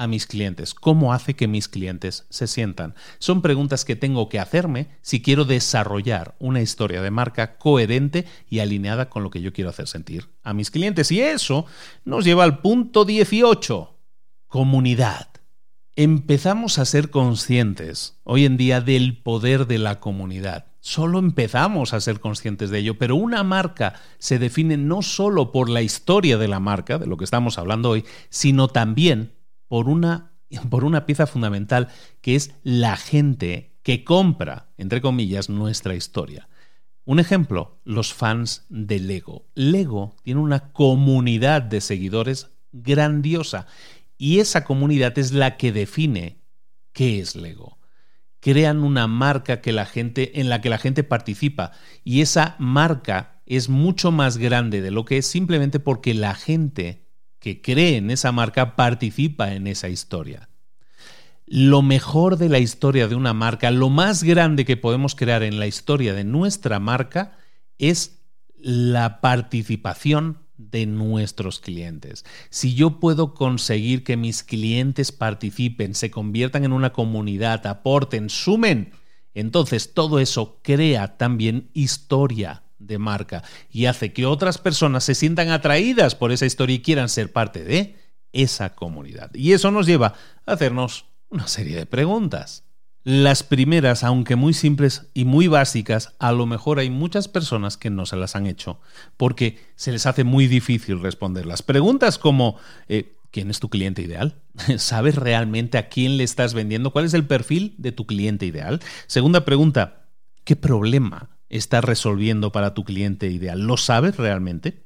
[0.00, 0.72] a mis clientes?
[0.72, 2.94] ¿Cómo hace que mis clientes se sientan?
[3.18, 8.60] Son preguntas que tengo que hacerme si quiero desarrollar una historia de marca coherente y
[8.60, 11.12] alineada con lo que yo quiero hacer sentir a mis clientes.
[11.12, 11.66] Y eso
[12.06, 13.98] nos lleva al punto 18,
[14.46, 15.28] comunidad.
[15.96, 20.69] Empezamos a ser conscientes hoy en día del poder de la comunidad.
[20.80, 25.68] Solo empezamos a ser conscientes de ello, pero una marca se define no solo por
[25.68, 29.34] la historia de la marca, de lo que estamos hablando hoy, sino también
[29.68, 30.32] por una,
[30.70, 31.88] por una pieza fundamental
[32.22, 36.48] que es la gente que compra, entre comillas, nuestra historia.
[37.04, 39.46] Un ejemplo, los fans de Lego.
[39.54, 43.66] Lego tiene una comunidad de seguidores grandiosa
[44.16, 46.40] y esa comunidad es la que define
[46.92, 47.79] qué es Lego.
[48.40, 51.72] Crean una marca que la gente, en la que la gente participa
[52.04, 57.06] y esa marca es mucho más grande de lo que es simplemente porque la gente
[57.38, 60.48] que cree en esa marca participa en esa historia.
[61.46, 65.58] Lo mejor de la historia de una marca, lo más grande que podemos crear en
[65.58, 67.38] la historia de nuestra marca
[67.78, 68.22] es
[68.54, 70.39] la participación
[70.70, 72.24] de nuestros clientes.
[72.50, 78.92] Si yo puedo conseguir que mis clientes participen, se conviertan en una comunidad, aporten, sumen,
[79.34, 85.50] entonces todo eso crea también historia de marca y hace que otras personas se sientan
[85.50, 87.96] atraídas por esa historia y quieran ser parte de
[88.32, 89.32] esa comunidad.
[89.34, 90.14] Y eso nos lleva
[90.46, 92.64] a hacernos una serie de preguntas.
[93.02, 97.88] Las primeras, aunque muy simples y muy básicas, a lo mejor hay muchas personas que
[97.88, 98.80] no se las han hecho
[99.16, 101.62] porque se les hace muy difícil responderlas.
[101.62, 102.56] Preguntas como
[102.88, 104.36] eh, ¿quién es tu cliente ideal?
[104.78, 106.90] ¿Sabes realmente a quién le estás vendiendo?
[106.90, 108.80] ¿Cuál es el perfil de tu cliente ideal?
[109.06, 110.06] Segunda pregunta,
[110.44, 113.60] ¿qué problema estás resolviendo para tu cliente ideal?
[113.60, 114.84] ¿Lo sabes realmente?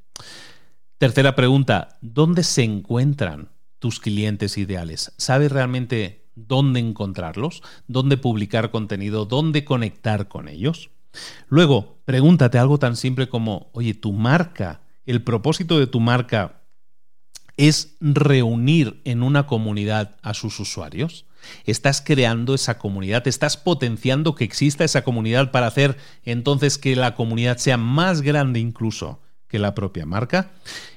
[0.98, 5.12] Tercera pregunta, ¿dónde se encuentran tus clientes ideales?
[5.18, 10.90] ¿Sabes realmente dónde encontrarlos, dónde publicar contenido, dónde conectar con ellos.
[11.48, 16.62] Luego, pregúntate algo tan simple como, oye, tu marca, el propósito de tu marca
[17.56, 21.26] es reunir en una comunidad a sus usuarios.
[21.66, 27.14] Estás creando esa comunidad, estás potenciando que exista esa comunidad para hacer entonces que la
[27.14, 29.20] comunidad sea más grande incluso
[29.54, 30.50] que la propia marca.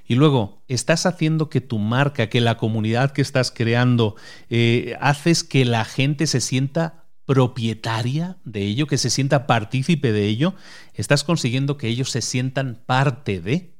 [0.07, 4.15] Y luego, estás haciendo que tu marca, que la comunidad que estás creando,
[4.49, 10.25] eh, haces que la gente se sienta propietaria de ello, que se sienta partícipe de
[10.25, 10.55] ello,
[10.95, 13.75] estás consiguiendo que ellos se sientan parte de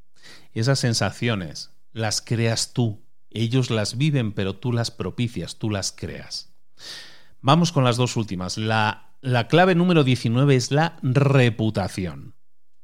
[0.53, 3.03] esas sensaciones, las creas tú.
[3.31, 6.53] Ellos las viven, pero tú las propicias, tú las creas.
[7.41, 8.59] Vamos con las dos últimas.
[8.59, 12.36] La, la clave número 19 es la reputación.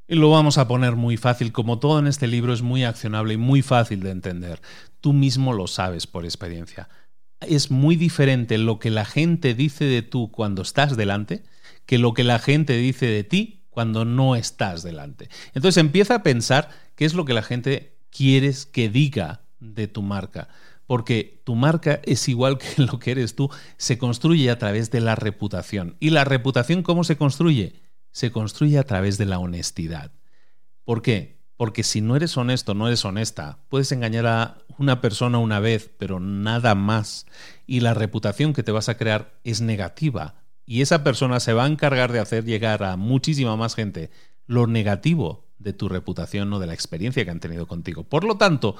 [0.07, 3.35] Y lo vamos a poner muy fácil, como todo en este libro es muy accionable
[3.35, 4.61] y muy fácil de entender.
[4.99, 6.89] Tú mismo lo sabes por experiencia.
[7.39, 11.43] Es muy diferente lo que la gente dice de tú cuando estás delante
[11.85, 15.29] que lo que la gente dice de ti cuando no estás delante.
[15.53, 20.01] Entonces empieza a pensar qué es lo que la gente quieres que diga de tu
[20.01, 20.49] marca.
[20.85, 25.01] Porque tu marca es igual que lo que eres tú, se construye a través de
[25.01, 25.95] la reputación.
[25.99, 27.82] ¿Y la reputación cómo se construye?
[28.13, 30.11] Se construye a través de la honestidad.
[30.85, 31.39] ¿Por qué?
[31.57, 35.89] Porque si no eres honesto, no eres honesta, puedes engañar a una persona una vez,
[35.97, 37.25] pero nada más.
[37.67, 40.35] Y la reputación que te vas a crear es negativa.
[40.65, 44.09] Y esa persona se va a encargar de hacer llegar a muchísima más gente
[44.45, 48.03] lo negativo de tu reputación o de la experiencia que han tenido contigo.
[48.03, 48.75] Por lo tanto,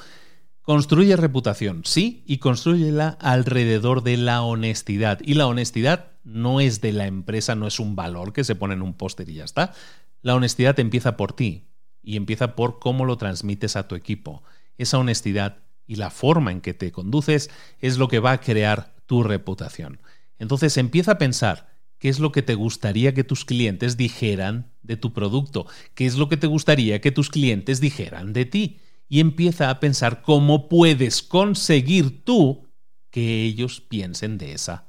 [0.61, 5.19] construye reputación, sí, y construyela alrededor de la honestidad.
[5.23, 8.73] Y la honestidad no es de la empresa, no es un valor que se pone
[8.73, 9.73] en un póster y ya está.
[10.21, 11.67] La honestidad empieza por ti
[12.01, 14.43] y empieza por cómo lo transmites a tu equipo.
[14.77, 18.95] Esa honestidad y la forma en que te conduces es lo que va a crear
[19.05, 19.99] tu reputación.
[20.39, 24.97] Entonces empieza a pensar qué es lo que te gustaría que tus clientes dijeran de
[24.97, 28.79] tu producto, qué es lo que te gustaría que tus clientes dijeran de ti
[29.09, 32.67] y empieza a pensar cómo puedes conseguir tú
[33.09, 34.87] que ellos piensen de esa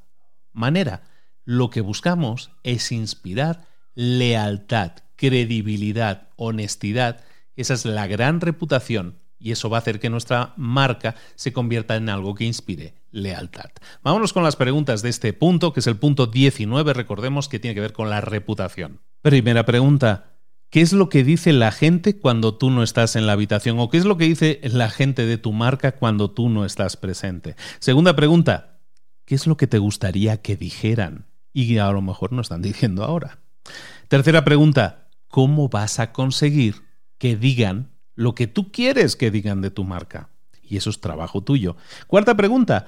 [0.53, 1.03] manera
[1.45, 7.21] lo que buscamos es inspirar lealtad, credibilidad, honestidad.
[7.57, 11.97] Esa es la gran reputación y eso va a hacer que nuestra marca se convierta
[11.97, 13.71] en algo que inspire lealtad.
[14.03, 17.75] Vámonos con las preguntas de este punto, que es el punto 19, recordemos que tiene
[17.75, 19.01] que ver con la reputación.
[19.21, 20.33] Primera pregunta,
[20.71, 23.79] ¿qué es lo que dice la gente cuando tú no estás en la habitación?
[23.79, 26.97] ¿O qué es lo que dice la gente de tu marca cuando tú no estás
[26.97, 27.55] presente?
[27.79, 28.81] Segunda pregunta,
[29.27, 31.27] ¿qué es lo que te gustaría que dijeran?
[31.55, 33.39] Y a lo mejor no están diciendo ahora.
[34.09, 36.83] Tercera pregunta, ¿cómo vas a conseguir
[37.17, 40.29] que digan lo que tú quieres que digan de tu marca?
[40.63, 41.77] Y eso es trabajo tuyo.
[42.07, 42.87] Cuarta pregunta,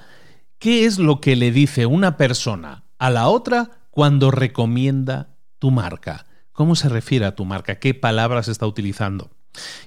[0.58, 6.26] ¿qué es lo que le dice una persona a la otra cuando recomienda tu marca?
[6.52, 7.78] ¿Cómo se refiere a tu marca?
[7.78, 9.30] ¿Qué palabras está utilizando?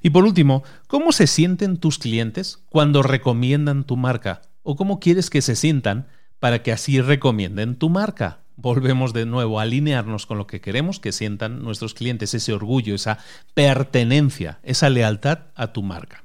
[0.01, 4.41] Y por último, ¿cómo se sienten tus clientes cuando recomiendan tu marca?
[4.63, 6.07] ¿O cómo quieres que se sientan
[6.39, 8.39] para que así recomienden tu marca?
[8.61, 12.95] Volvemos de nuevo a alinearnos con lo que queremos que sientan nuestros clientes, ese orgullo,
[12.95, 13.19] esa
[13.53, 16.23] pertenencia, esa lealtad a tu marca.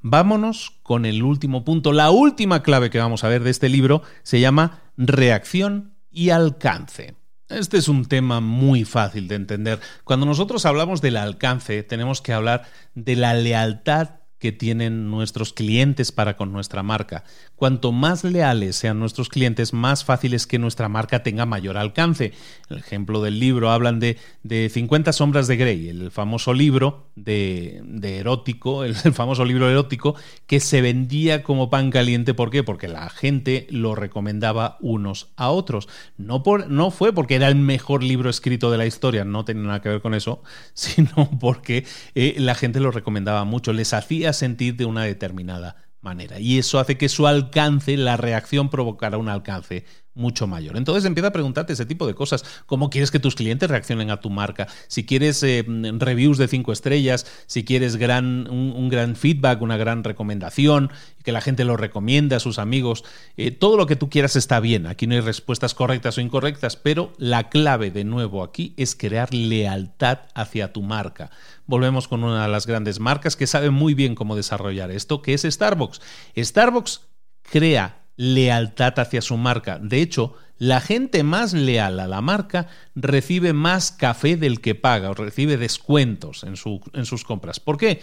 [0.00, 1.92] Vámonos con el último punto.
[1.92, 7.14] La última clave que vamos a ver de este libro se llama reacción y alcance.
[7.48, 9.78] Este es un tema muy fácil de entender.
[10.04, 12.64] Cuando nosotros hablamos del alcance, tenemos que hablar
[12.94, 17.22] de la lealtad que tienen nuestros clientes para con nuestra marca.
[17.54, 22.32] Cuanto más leales sean nuestros clientes, más fácil es que nuestra marca tenga mayor alcance.
[22.68, 27.84] El ejemplo del libro hablan de, de 50 sombras de Grey, el famoso libro de,
[28.02, 30.16] erótico, el, famoso libro erótico
[30.48, 32.34] que se vendía como pan caliente.
[32.34, 32.64] ¿Por qué?
[32.64, 35.88] Porque la gente lo recomendaba unos a otros.
[36.16, 39.62] No, por, no fue porque era el mejor libro escrito de la historia, no tenía
[39.62, 40.42] nada que ver con eso,
[40.74, 41.86] sino porque
[42.16, 46.40] eh, la gente lo recomendaba mucho, les hacía sentir de una determinada manera.
[46.40, 49.84] Y eso hace que su alcance, la reacción provocara un alcance
[50.14, 50.76] mucho mayor.
[50.76, 52.44] Entonces empieza a preguntarte ese tipo de cosas.
[52.66, 54.68] ¿Cómo quieres que tus clientes reaccionen a tu marca?
[54.88, 60.90] Si quieres eh, reviews de cinco estrellas, si quieres un, gran feedback, una gran recomendación,
[61.24, 63.04] que la gente lo recomiende a sus amigos,
[63.36, 64.86] eh, todo lo que tú quieras está bien.
[64.86, 69.32] Aquí no hay respuestas correctas o incorrectas, pero la clave de nuevo aquí es crear
[69.32, 71.30] lealtad hacia tu marca.
[71.66, 75.32] Volvemos con una de las grandes marcas que sabe muy bien cómo desarrollar esto, que
[75.32, 76.00] es Starbucks.
[76.36, 77.00] Starbucks
[77.42, 79.80] crea lealtad hacia su marca.
[79.80, 85.10] De hecho, la gente más leal a la marca recibe más café del que paga
[85.10, 87.58] o recibe descuentos en, sus compras.
[87.58, 88.00] ¿Por qué?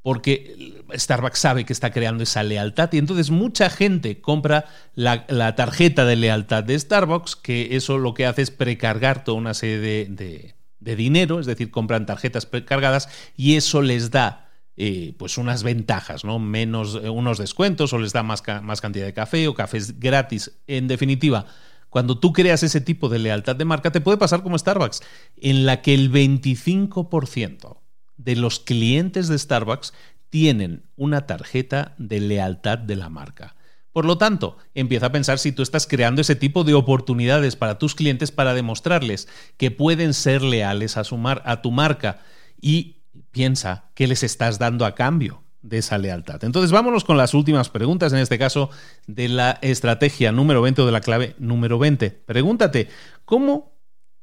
[0.00, 4.64] Porque Starbucks sabe que está creando esa lealtad y entonces mucha gente compra
[4.94, 9.52] la, tarjeta de lealtad de Starbucks, que eso lo que hace es precargar toda una
[9.52, 14.47] serie de, de dinero, es decir, compran tarjetas precargadas y eso les da
[14.80, 16.38] eh, pues unas ventajas, ¿no?
[16.38, 20.52] Menos, eh, unos descuentos o les da más, más cantidad de café o cafés gratis.
[20.68, 21.46] En definitiva,
[21.90, 25.02] cuando tú creas ese tipo de lealtad de marca, te puede pasar como Starbucks,
[25.36, 27.78] en la que el 25%
[28.18, 29.94] de los clientes de Starbucks
[30.30, 33.56] tienen una tarjeta de lealtad de la marca.
[33.92, 37.80] Por lo tanto, empieza a pensar si tú estás creando ese tipo de oportunidades para
[37.80, 39.26] tus clientes para demostrarles
[39.56, 41.02] que pueden ser leales a,
[41.44, 42.20] a tu marca
[42.60, 42.97] y
[43.30, 46.42] piensa qué les estás dando a cambio de esa lealtad.
[46.44, 48.70] Entonces vámonos con las últimas preguntas, en este caso
[49.06, 52.10] de la estrategia número 20 o de la clave número 20.
[52.10, 52.88] Pregúntate,
[53.24, 53.76] ¿cómo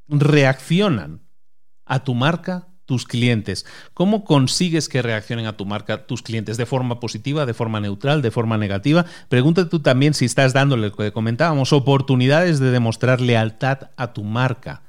[0.08, 1.22] reaccionan
[1.86, 3.66] a tu marca tus clientes?
[3.94, 6.58] ¿Cómo consigues que reaccionen a tu marca tus clientes?
[6.58, 9.06] ¿De forma positiva, de forma neutral, de forma negativa?
[9.30, 14.24] Pregúntate tú también si estás dándole, lo que comentábamos, oportunidades de demostrar lealtad a tu
[14.24, 14.84] marca.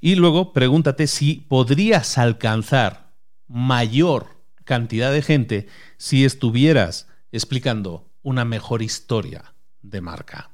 [0.00, 3.07] Y luego pregúntate si podrías alcanzar
[3.48, 5.66] mayor cantidad de gente
[5.96, 10.50] si estuvieras explicando una mejor historia de marca.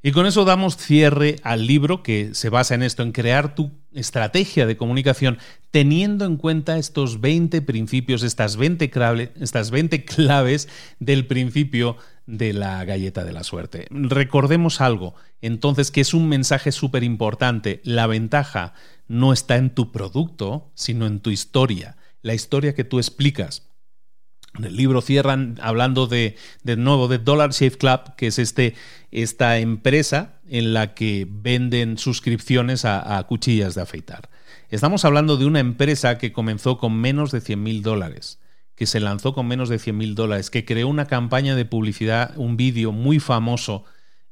[0.00, 3.72] Y con eso damos cierre al libro que se basa en esto, en crear tu
[3.92, 5.38] estrategia de comunicación
[5.72, 8.92] teniendo en cuenta estos 20 principios, estas 20,
[9.40, 10.68] estas 20 claves
[11.00, 11.96] del principio
[12.26, 13.86] de la galleta de la suerte.
[13.90, 17.80] Recordemos algo, entonces, que es un mensaje súper importante.
[17.82, 18.74] La ventaja
[19.08, 21.96] no está en tu producto, sino en tu historia
[22.28, 23.66] la historia que tú explicas.
[24.62, 28.74] El libro cierran hablando de, de nuevo de Dollar Shave Club, que es este,
[29.10, 34.28] esta empresa en la que venden suscripciones a, cuchillas de afeitar.
[34.68, 38.40] Estamos hablando de una empresa que comenzó con menos de 100 mil dólares,
[38.74, 42.36] que se lanzó con menos de 100 mil dólares, que creó una campaña de publicidad,
[42.36, 43.84] un vídeo muy famoso,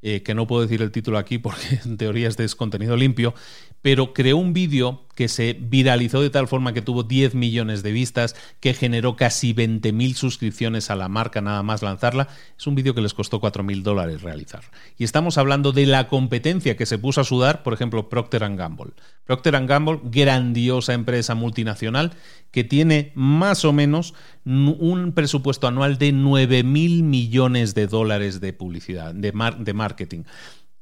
[0.03, 3.35] eh, que no puedo decir el título aquí porque en teoría es de contenido limpio,
[3.81, 7.91] pero creó un vídeo que se viralizó de tal forma que tuvo 10 millones de
[7.91, 12.29] vistas, que generó casi 20.000 suscripciones a la marca nada más lanzarla.
[12.57, 14.63] Es un vídeo que les costó 4.000 dólares realizar.
[14.99, 18.93] Y estamos hablando de la competencia que se puso a sudar, por ejemplo, Procter Gamble.
[19.25, 22.13] Procter Gamble, grandiosa empresa multinacional
[22.51, 24.15] que tiene más o menos
[24.45, 30.25] un presupuesto anual de 9.000 millones de dólares de publicidad, de, de marketing.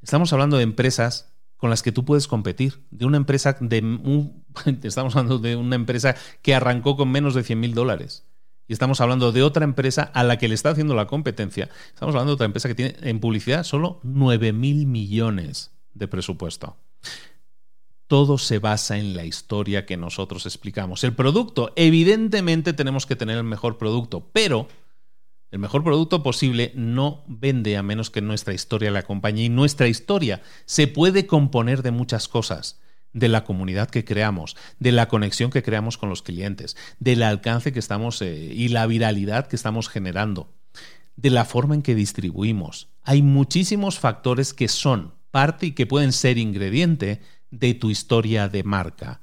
[0.03, 2.85] Estamos hablando de empresas con las que tú puedes competir.
[2.91, 3.79] De una empresa de
[4.83, 8.25] estamos hablando de una empresa que arrancó con menos de 100 mil dólares.
[8.67, 11.69] Y estamos hablando de otra empresa a la que le está haciendo la competencia.
[11.89, 16.77] Estamos hablando de otra empresa que tiene en publicidad solo 9 mil millones de presupuesto.
[18.07, 21.05] Todo se basa en la historia que nosotros explicamos.
[21.05, 24.69] El producto, evidentemente tenemos que tener el mejor producto, pero
[25.55, 29.45] el mejor producto posible no vende a menos que nuestra historia la acompañe.
[29.45, 32.81] Y nuestra historia se puede componer de muchas cosas
[33.13, 37.73] de la comunidad que creamos, de la conexión que creamos con los clientes, del alcance
[37.73, 40.53] que estamos eh, y la viralidad que estamos generando,
[41.15, 42.89] de la forma en que distribuimos.
[43.05, 47.21] Hay muchísimos factores que son parte y que pueden ser ingrediente
[47.53, 49.21] de tu historia de marca.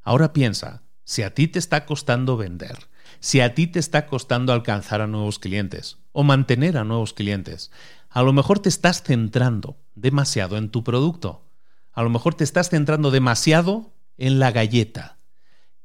[0.00, 2.88] Ahora piensa, si a ti te está costando vender,
[3.22, 7.70] si a ti te está costando alcanzar a nuevos clientes o mantener a nuevos clientes.
[8.10, 11.48] A lo mejor te estás centrando demasiado en tu producto.
[11.92, 15.18] A lo mejor te estás centrando demasiado en la galleta.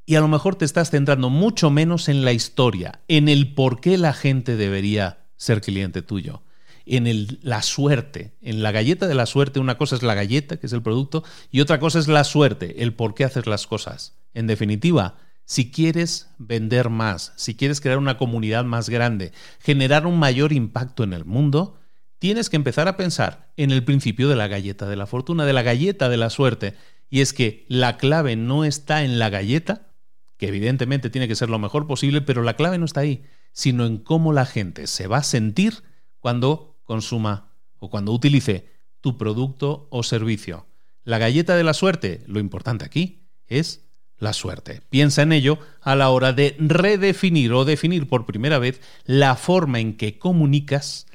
[0.04, 3.80] Y a lo mejor te estás centrando mucho menos en la historia, en el por
[3.80, 6.42] qué la gente debería ser cliente tuyo,
[6.86, 9.60] en el, la suerte, en la galleta de la suerte.
[9.60, 12.82] Una cosa es la galleta, que es el producto, y otra cosa es la suerte,
[12.82, 14.16] el por qué hacer las cosas.
[14.34, 15.18] En definitiva,
[15.48, 21.04] si quieres vender más, si quieres crear una comunidad más grande, generar un mayor impacto
[21.04, 21.78] en el mundo,
[22.18, 25.54] tienes que empezar a pensar en el principio de la galleta de la fortuna, de
[25.54, 26.74] la galleta de la suerte.
[27.08, 29.88] Y es que la clave no está en la galleta,
[30.36, 33.86] que evidentemente tiene que ser lo mejor posible, pero la clave no está ahí, sino
[33.86, 35.82] en cómo la gente se va a sentir
[36.20, 38.68] cuando consuma o cuando utilice
[39.00, 40.66] tu producto o servicio.
[41.04, 43.87] La galleta de la suerte, lo importante aquí es
[44.18, 44.82] la suerte.
[44.90, 49.80] Piensa en ello a la hora de redefinir o definir por primera vez la forma
[49.80, 51.06] en que comunicas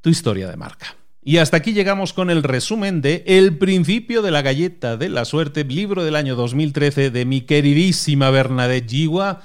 [0.00, 0.96] tu historia de marca.
[1.26, 5.24] Y hasta aquí llegamos con el resumen de El principio de la galleta de la
[5.24, 9.40] suerte, libro del año 2013 de mi queridísima Bernadette Giwa.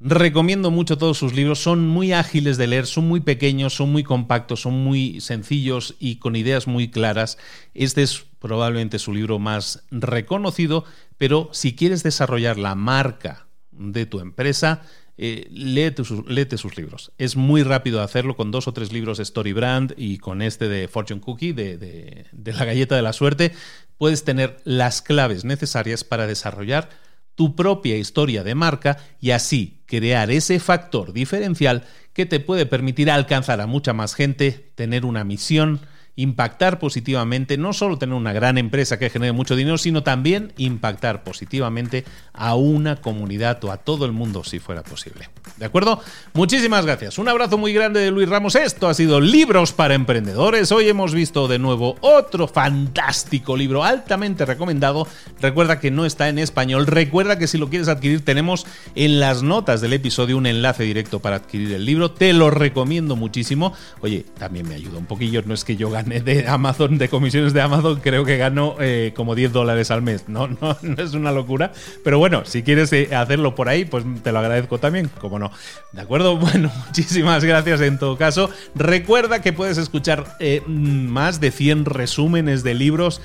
[0.00, 4.02] Recomiendo mucho todos sus libros, son muy ágiles de leer, son muy pequeños, son muy
[4.02, 7.38] compactos, son muy sencillos y con ideas muy claras.
[7.72, 10.84] Este es probablemente su libro más reconocido,
[11.18, 14.82] pero si quieres desarrollar la marca de tu empresa,
[15.18, 17.12] eh, léete, sus, libros.
[17.16, 20.88] Es muy rápido hacerlo con dos o tres libros Story Brand y con este de
[20.88, 23.52] Fortune Cookie, de la galleta de la suerte,
[23.98, 26.90] puedes tener las claves necesarias para desarrollar
[27.34, 33.10] tu propia historia de marca y así crear ese factor diferencial que te puede permitir
[33.10, 35.80] alcanzar a mucha más gente, tener una misión,
[36.16, 41.22] impactar positivamente, no solo tener una gran empresa que genere mucho dinero, sino también impactar
[41.22, 45.28] positivamente a una comunidad o a todo el mundo si fuera posible.
[45.58, 46.00] ¿De acuerdo?
[46.32, 47.18] Muchísimas gracias.
[47.18, 48.56] Un abrazo muy grande de Luis Ramos.
[48.56, 50.72] Esto ha sido Libros para Emprendedores.
[50.72, 55.06] Hoy hemos visto de nuevo otro fantástico libro altamente recomendado.
[55.40, 56.86] Recuerda que no está en español.
[56.86, 61.20] Recuerda que si lo quieres adquirir tenemos en las notas del episodio un enlace directo
[61.20, 62.10] para adquirir el libro.
[62.10, 63.74] Te lo recomiendo muchísimo.
[64.00, 65.42] Oye, también me ayuda un poquillo.
[65.44, 69.12] No es que yo gane de Amazon, de comisiones de Amazon, creo que gano eh,
[69.14, 70.28] como 10 dólares al mes.
[70.28, 71.72] No, no, no es una locura.
[72.04, 75.50] Pero bueno, si quieres eh, hacerlo por ahí, pues te lo agradezco también, como no.
[75.92, 76.36] ¿De acuerdo?
[76.46, 78.50] Bueno, muchísimas gracias en todo caso.
[78.76, 83.20] Recuerda que puedes escuchar eh, más de 100 resúmenes de libros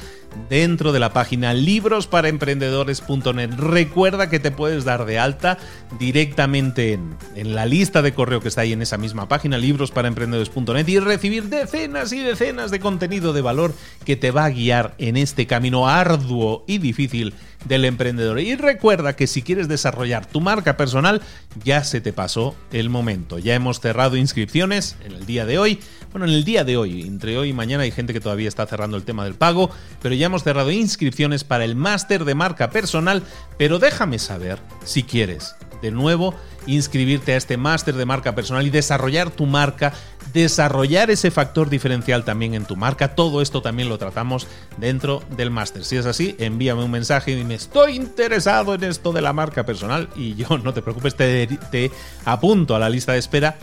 [0.49, 3.51] dentro de la página librosparaemprendedores.net.
[3.57, 5.57] Recuerda que te puedes dar de alta
[5.99, 10.87] directamente en, en, la lista de correo que está ahí en esa misma página, librosparaemprendedores.net,
[10.87, 13.73] y recibir decenas y decenas de contenido de valor
[14.05, 17.33] que te va a guiar en este camino arduo y difícil
[17.65, 18.39] del emprendedor.
[18.39, 21.21] Y recuerda que si quieres desarrollar tu marca personal,
[21.63, 23.39] ya se te pasó el momento.
[23.39, 25.79] Ya hemos cerrado inscripciones en el día de hoy.
[26.11, 28.65] Bueno, en el día de hoy, entre hoy y mañana hay gente que todavía está
[28.65, 29.71] cerrando el tema del pago,
[30.01, 33.23] pero ya hemos cerrado inscripciones para el máster de marca personal.
[33.57, 36.35] Pero déjame saber si quieres de nuevo
[36.67, 39.93] inscribirte a este máster de marca personal y desarrollar tu marca,
[40.33, 43.15] desarrollar ese factor diferencial también en tu marca.
[43.15, 44.47] Todo esto también lo tratamos
[44.77, 45.85] dentro del máster.
[45.85, 49.65] Si es así, envíame un mensaje y dime, estoy interesado en esto de la marca
[49.65, 51.89] personal y yo, no te preocupes, te, te
[52.25, 53.57] apunto a la lista de espera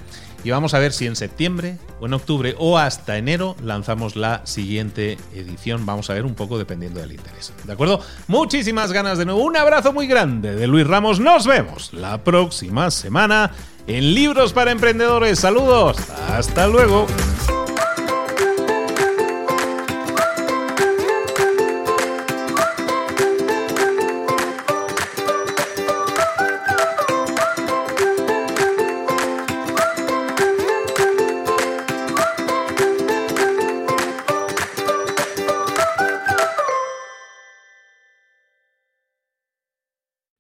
[0.44, 4.42] y vamos a ver si en septiembre o en octubre o hasta enero lanzamos la
[4.44, 5.84] siguiente edición.
[5.86, 7.52] Vamos a ver un poco dependiendo del interés.
[7.64, 8.00] ¿De acuerdo?
[8.26, 9.42] Muchísimas ganas de nuevo.
[9.42, 11.20] Un abrazo muy grande de Luis Ramos.
[11.20, 13.52] Nos vemos la próxima semana
[13.86, 15.38] en Libros para Emprendedores.
[15.38, 15.96] Saludos.
[16.28, 17.06] Hasta luego.